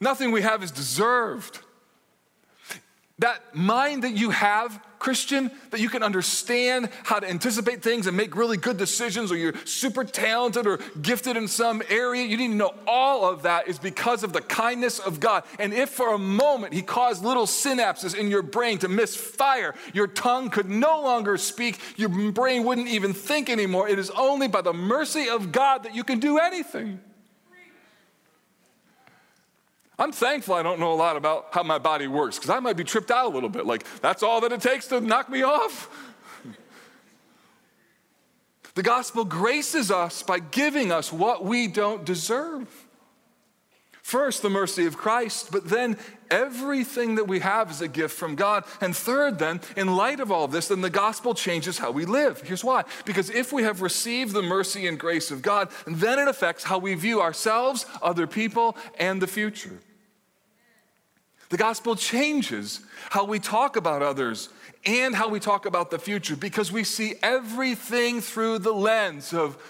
nothing 0.00 0.30
we 0.30 0.40
have 0.40 0.62
is 0.62 0.70
deserved. 0.70 1.58
That 3.18 3.54
mind 3.54 4.04
that 4.04 4.12
you 4.12 4.30
have, 4.30 4.80
Christian, 5.02 5.50
that 5.70 5.80
you 5.80 5.88
can 5.88 6.04
understand 6.04 6.88
how 7.02 7.18
to 7.18 7.28
anticipate 7.28 7.82
things 7.82 8.06
and 8.06 8.16
make 8.16 8.36
really 8.36 8.56
good 8.56 8.76
decisions, 8.76 9.32
or 9.32 9.36
you're 9.36 9.56
super 9.64 10.04
talented 10.04 10.64
or 10.64 10.78
gifted 11.00 11.36
in 11.36 11.48
some 11.48 11.82
area, 11.88 12.24
you 12.24 12.36
need 12.36 12.48
to 12.48 12.54
know 12.54 12.72
all 12.86 13.28
of 13.28 13.42
that 13.42 13.66
is 13.66 13.80
because 13.80 14.22
of 14.22 14.32
the 14.32 14.40
kindness 14.40 15.00
of 15.00 15.18
God. 15.18 15.42
And 15.58 15.74
if 15.74 15.90
for 15.90 16.14
a 16.14 16.18
moment 16.18 16.72
He 16.72 16.82
caused 16.82 17.24
little 17.24 17.46
synapses 17.46 18.14
in 18.14 18.28
your 18.28 18.42
brain 18.42 18.78
to 18.78 18.88
misfire, 18.88 19.74
your 19.92 20.06
tongue 20.06 20.50
could 20.50 20.70
no 20.70 21.02
longer 21.02 21.36
speak, 21.36 21.80
your 21.96 22.30
brain 22.30 22.62
wouldn't 22.62 22.86
even 22.86 23.12
think 23.12 23.50
anymore. 23.50 23.88
It 23.88 23.98
is 23.98 24.10
only 24.10 24.46
by 24.46 24.60
the 24.60 24.72
mercy 24.72 25.28
of 25.28 25.50
God 25.50 25.82
that 25.82 25.96
you 25.96 26.04
can 26.04 26.20
do 26.20 26.38
anything. 26.38 27.00
I'm 30.02 30.10
thankful 30.10 30.54
I 30.54 30.64
don't 30.64 30.80
know 30.80 30.92
a 30.92 30.94
lot 30.94 31.16
about 31.16 31.50
how 31.52 31.62
my 31.62 31.78
body 31.78 32.08
works 32.08 32.36
because 32.36 32.50
I 32.50 32.58
might 32.58 32.76
be 32.76 32.82
tripped 32.82 33.12
out 33.12 33.26
a 33.26 33.28
little 33.28 33.48
bit. 33.48 33.66
Like, 33.66 33.84
that's 34.00 34.24
all 34.24 34.40
that 34.40 34.50
it 34.50 34.60
takes 34.60 34.88
to 34.88 35.00
knock 35.00 35.30
me 35.30 35.42
off. 35.42 35.88
the 38.74 38.82
gospel 38.82 39.24
graces 39.24 39.92
us 39.92 40.24
by 40.24 40.40
giving 40.40 40.90
us 40.90 41.12
what 41.12 41.44
we 41.44 41.68
don't 41.68 42.04
deserve. 42.04 42.68
First, 44.02 44.42
the 44.42 44.50
mercy 44.50 44.86
of 44.86 44.98
Christ, 44.98 45.52
but 45.52 45.68
then 45.68 45.96
everything 46.32 47.14
that 47.14 47.28
we 47.28 47.38
have 47.38 47.70
is 47.70 47.80
a 47.80 47.86
gift 47.86 48.18
from 48.18 48.34
God. 48.34 48.64
And 48.80 48.96
third, 48.96 49.38
then, 49.38 49.60
in 49.76 49.94
light 49.94 50.18
of 50.18 50.32
all 50.32 50.48
this, 50.48 50.66
then 50.66 50.80
the 50.80 50.90
gospel 50.90 51.32
changes 51.32 51.78
how 51.78 51.92
we 51.92 52.06
live. 52.06 52.40
Here's 52.40 52.64
why 52.64 52.82
because 53.04 53.30
if 53.30 53.52
we 53.52 53.62
have 53.62 53.82
received 53.82 54.32
the 54.32 54.42
mercy 54.42 54.88
and 54.88 54.98
grace 54.98 55.30
of 55.30 55.42
God, 55.42 55.68
then 55.86 56.18
it 56.18 56.26
affects 56.26 56.64
how 56.64 56.78
we 56.78 56.94
view 56.94 57.20
ourselves, 57.20 57.86
other 58.02 58.26
people, 58.26 58.76
and 58.98 59.22
the 59.22 59.28
future. 59.28 59.78
The 61.52 61.58
gospel 61.58 61.96
changes 61.96 62.80
how 63.10 63.26
we 63.26 63.38
talk 63.38 63.76
about 63.76 64.00
others 64.00 64.48
and 64.86 65.14
how 65.14 65.28
we 65.28 65.38
talk 65.38 65.66
about 65.66 65.90
the 65.90 65.98
future 65.98 66.34
because 66.34 66.72
we 66.72 66.82
see 66.82 67.16
everything 67.22 68.22
through 68.22 68.60
the 68.60 68.72
lens 68.72 69.34
of 69.34 69.62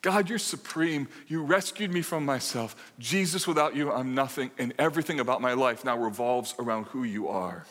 God, 0.00 0.30
you're 0.30 0.38
supreme. 0.38 1.08
You 1.26 1.42
rescued 1.42 1.92
me 1.92 2.00
from 2.00 2.24
myself. 2.24 2.74
Jesus, 2.98 3.46
without 3.46 3.76
you, 3.76 3.92
I'm 3.92 4.14
nothing. 4.14 4.50
And 4.56 4.72
everything 4.78 5.20
about 5.20 5.42
my 5.42 5.52
life 5.52 5.84
now 5.84 5.98
revolves 5.98 6.54
around 6.58 6.84
who 6.86 7.04
you 7.04 7.28
are. 7.28 7.66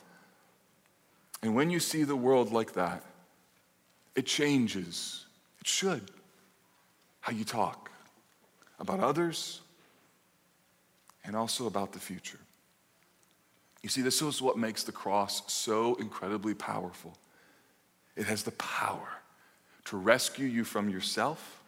And 1.42 1.56
when 1.56 1.72
you 1.72 1.80
see 1.80 2.04
the 2.04 2.16
world 2.16 2.52
like 2.52 2.74
that, 2.74 3.04
it 4.16 4.28
changes. 4.28 5.26
It 5.60 5.66
should. 5.66 6.12
How 7.22 7.32
you 7.32 7.46
talk 7.46 7.90
about 8.80 9.00
others 9.00 9.62
and 11.26 11.36
also 11.36 11.66
about 11.66 11.94
the 11.94 12.00
future. 12.00 12.38
You 13.82 13.90
see, 13.90 14.02
this 14.02 14.22
is 14.22 14.42
what 14.42 14.58
makes 14.58 14.84
the 14.84 14.92
cross 14.92 15.42
so 15.52 15.96
incredibly 15.96 16.54
powerful. 16.54 17.18
It 18.16 18.26
has 18.26 18.44
the 18.44 18.52
power 18.52 19.08
to 19.86 19.98
rescue 19.98 20.46
you 20.48 20.64
from 20.64 20.90
yourself 20.90 21.62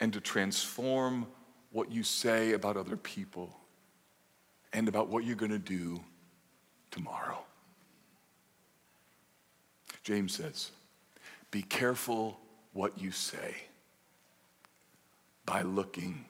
and 0.00 0.12
to 0.12 0.20
transform 0.20 1.26
what 1.70 1.90
you 1.90 2.02
say 2.02 2.52
about 2.52 2.76
other 2.76 2.96
people 2.96 3.56
and 4.72 4.88
about 4.88 5.08
what 5.08 5.24
you're 5.24 5.36
going 5.36 5.52
to 5.52 5.58
do 5.58 6.00
tomorrow. 6.90 7.38
James 10.02 10.34
says, 10.34 10.70
Be 11.50 11.62
careful 11.62 12.38
what 12.72 13.00
you 13.00 13.10
say 13.10 13.54
by 15.46 15.62
looking 15.62 16.24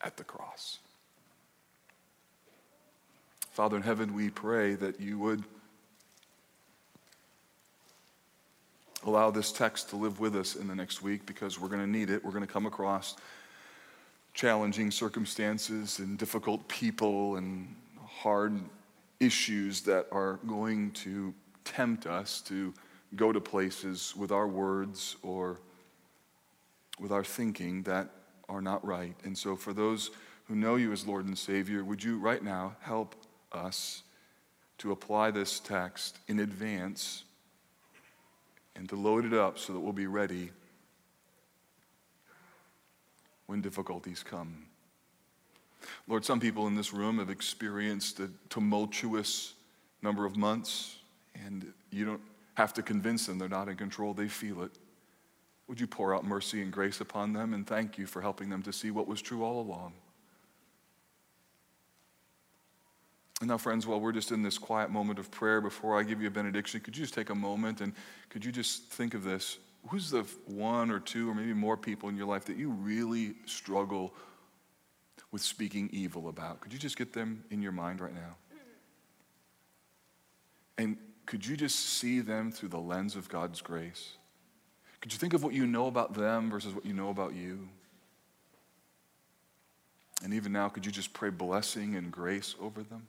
at 0.00 0.16
the 0.16 0.24
cross. 0.24 0.78
Father 3.58 3.76
in 3.76 3.82
heaven, 3.82 4.14
we 4.14 4.30
pray 4.30 4.76
that 4.76 5.00
you 5.00 5.18
would 5.18 5.42
allow 9.04 9.32
this 9.32 9.50
text 9.50 9.90
to 9.90 9.96
live 9.96 10.20
with 10.20 10.36
us 10.36 10.54
in 10.54 10.68
the 10.68 10.76
next 10.76 11.02
week 11.02 11.26
because 11.26 11.58
we're 11.58 11.66
going 11.66 11.80
to 11.80 11.88
need 11.88 12.08
it. 12.08 12.24
We're 12.24 12.30
going 12.30 12.46
to 12.46 12.52
come 12.52 12.66
across 12.66 13.16
challenging 14.32 14.92
circumstances 14.92 15.98
and 15.98 16.16
difficult 16.16 16.68
people 16.68 17.34
and 17.34 17.74
hard 18.06 18.60
issues 19.18 19.80
that 19.80 20.06
are 20.12 20.38
going 20.46 20.92
to 20.92 21.34
tempt 21.64 22.06
us 22.06 22.40
to 22.42 22.72
go 23.16 23.32
to 23.32 23.40
places 23.40 24.14
with 24.16 24.30
our 24.30 24.46
words 24.46 25.16
or 25.24 25.58
with 27.00 27.10
our 27.10 27.24
thinking 27.24 27.82
that 27.82 28.08
are 28.48 28.62
not 28.62 28.86
right. 28.86 29.16
And 29.24 29.36
so, 29.36 29.56
for 29.56 29.72
those 29.72 30.12
who 30.46 30.54
know 30.54 30.76
you 30.76 30.92
as 30.92 31.08
Lord 31.08 31.26
and 31.26 31.36
Savior, 31.36 31.82
would 31.82 32.04
you 32.04 32.18
right 32.18 32.44
now 32.44 32.76
help 32.82 33.16
us 33.52 34.02
to 34.78 34.92
apply 34.92 35.30
this 35.30 35.60
text 35.60 36.18
in 36.28 36.40
advance 36.40 37.24
and 38.76 38.88
to 38.88 38.96
load 38.96 39.24
it 39.24 39.34
up 39.34 39.58
so 39.58 39.72
that 39.72 39.80
we'll 39.80 39.92
be 39.92 40.06
ready 40.06 40.50
when 43.46 43.60
difficulties 43.60 44.22
come. 44.22 44.66
Lord, 46.06 46.24
some 46.24 46.38
people 46.38 46.66
in 46.66 46.74
this 46.74 46.92
room 46.92 47.18
have 47.18 47.30
experienced 47.30 48.20
a 48.20 48.30
tumultuous 48.50 49.54
number 50.02 50.24
of 50.24 50.36
months, 50.36 50.96
and 51.34 51.72
you 51.90 52.04
don't 52.04 52.20
have 52.54 52.74
to 52.74 52.82
convince 52.82 53.26
them 53.26 53.38
they're 53.38 53.48
not 53.48 53.68
in 53.68 53.76
control, 53.76 54.14
they 54.14 54.28
feel 54.28 54.62
it. 54.62 54.72
Would 55.66 55.80
you 55.80 55.86
pour 55.86 56.14
out 56.14 56.24
mercy 56.24 56.62
and 56.62 56.72
grace 56.72 57.00
upon 57.00 57.32
them 57.32 57.52
and 57.52 57.66
thank 57.66 57.98
you 57.98 58.06
for 58.06 58.22
helping 58.22 58.48
them 58.48 58.62
to 58.62 58.72
see 58.72 58.90
what 58.90 59.06
was 59.06 59.20
true 59.20 59.44
all 59.44 59.60
along? 59.60 59.92
And 63.40 63.48
now, 63.48 63.58
friends, 63.58 63.86
while 63.86 64.00
we're 64.00 64.12
just 64.12 64.32
in 64.32 64.42
this 64.42 64.58
quiet 64.58 64.90
moment 64.90 65.18
of 65.18 65.30
prayer 65.30 65.60
before 65.60 65.98
I 65.98 66.02
give 66.02 66.20
you 66.20 66.26
a 66.26 66.30
benediction, 66.30 66.80
could 66.80 66.96
you 66.96 67.04
just 67.04 67.14
take 67.14 67.30
a 67.30 67.34
moment 67.34 67.80
and 67.80 67.92
could 68.30 68.44
you 68.44 68.50
just 68.50 68.84
think 68.84 69.14
of 69.14 69.22
this? 69.22 69.58
Who's 69.88 70.10
the 70.10 70.24
one 70.46 70.90
or 70.90 70.98
two 70.98 71.30
or 71.30 71.34
maybe 71.34 71.52
more 71.54 71.76
people 71.76 72.08
in 72.08 72.16
your 72.16 72.26
life 72.26 72.44
that 72.46 72.56
you 72.56 72.70
really 72.70 73.34
struggle 73.46 74.12
with 75.30 75.40
speaking 75.40 75.88
evil 75.92 76.28
about? 76.28 76.60
Could 76.60 76.72
you 76.72 76.80
just 76.80 76.96
get 76.96 77.12
them 77.12 77.44
in 77.50 77.62
your 77.62 77.70
mind 77.70 78.00
right 78.00 78.14
now? 78.14 78.36
Mm. 78.52 78.58
And 80.82 80.96
could 81.26 81.46
you 81.46 81.56
just 81.56 81.78
see 81.78 82.20
them 82.20 82.50
through 82.50 82.70
the 82.70 82.80
lens 82.80 83.14
of 83.14 83.28
God's 83.28 83.60
grace? 83.60 84.14
Could 85.00 85.12
you 85.12 85.18
think 85.18 85.32
of 85.32 85.44
what 85.44 85.52
you 85.52 85.64
know 85.64 85.86
about 85.86 86.14
them 86.14 86.50
versus 86.50 86.74
what 86.74 86.84
you 86.84 86.92
know 86.92 87.10
about 87.10 87.34
you? 87.34 87.68
And 90.24 90.34
even 90.34 90.52
now, 90.52 90.68
could 90.68 90.84
you 90.84 90.90
just 90.90 91.12
pray 91.12 91.30
blessing 91.30 91.94
and 91.94 92.10
grace 92.10 92.56
over 92.60 92.82
them? 92.82 93.06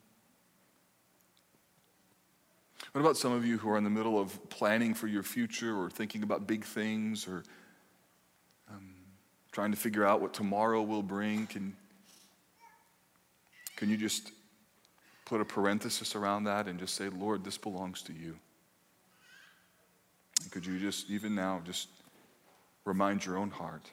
What 2.91 3.01
about 3.01 3.17
some 3.17 3.31
of 3.31 3.45
you 3.45 3.57
who 3.57 3.69
are 3.69 3.77
in 3.77 3.83
the 3.83 3.89
middle 3.89 4.19
of 4.19 4.49
planning 4.49 4.93
for 4.93 5.07
your 5.07 5.23
future 5.23 5.77
or 5.77 5.89
thinking 5.89 6.23
about 6.23 6.47
big 6.47 6.63
things 6.63 7.27
or 7.27 7.43
um, 8.69 8.95
trying 9.51 9.71
to 9.71 9.77
figure 9.77 10.05
out 10.05 10.21
what 10.21 10.33
tomorrow 10.33 10.81
will 10.81 11.03
bring? 11.03 11.45
Can, 11.47 11.75
can 13.75 13.89
you 13.89 13.97
just 13.97 14.31
put 15.25 15.39
a 15.39 15.45
parenthesis 15.45 16.15
around 16.15 16.45
that 16.45 16.67
and 16.67 16.79
just 16.79 16.95
say, 16.95 17.09
Lord, 17.09 17.43
this 17.43 17.57
belongs 17.57 18.01
to 18.03 18.13
you? 18.13 18.35
And 20.41 20.51
could 20.51 20.65
you 20.65 20.79
just, 20.79 21.09
even 21.09 21.35
now, 21.35 21.61
just 21.65 21.89
remind 22.85 23.25
your 23.25 23.37
own 23.37 23.51
heart 23.51 23.83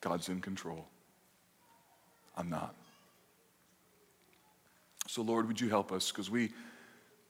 God's 0.00 0.28
in 0.30 0.40
control? 0.40 0.86
I'm 2.36 2.48
not. 2.48 2.74
So, 5.06 5.22
Lord, 5.22 5.46
would 5.46 5.60
you 5.60 5.68
help 5.68 5.92
us? 5.92 6.10
Because 6.10 6.30
we 6.30 6.50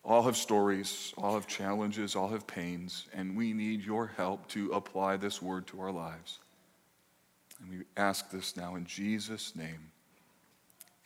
all 0.04 0.22
have 0.22 0.36
stories, 0.36 1.14
all 1.16 1.34
have 1.34 1.46
challenges, 1.46 2.14
all 2.14 2.28
have 2.28 2.46
pains, 2.46 3.06
and 3.14 3.36
we 3.36 3.52
need 3.52 3.84
your 3.84 4.06
help 4.06 4.46
to 4.48 4.70
apply 4.72 5.16
this 5.16 5.40
word 5.40 5.66
to 5.68 5.80
our 5.80 5.92
lives. 5.92 6.38
And 7.60 7.70
we 7.70 7.84
ask 7.96 8.30
this 8.30 8.56
now 8.56 8.74
in 8.74 8.84
Jesus' 8.84 9.56
name. 9.56 9.90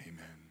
Amen. 0.02 0.47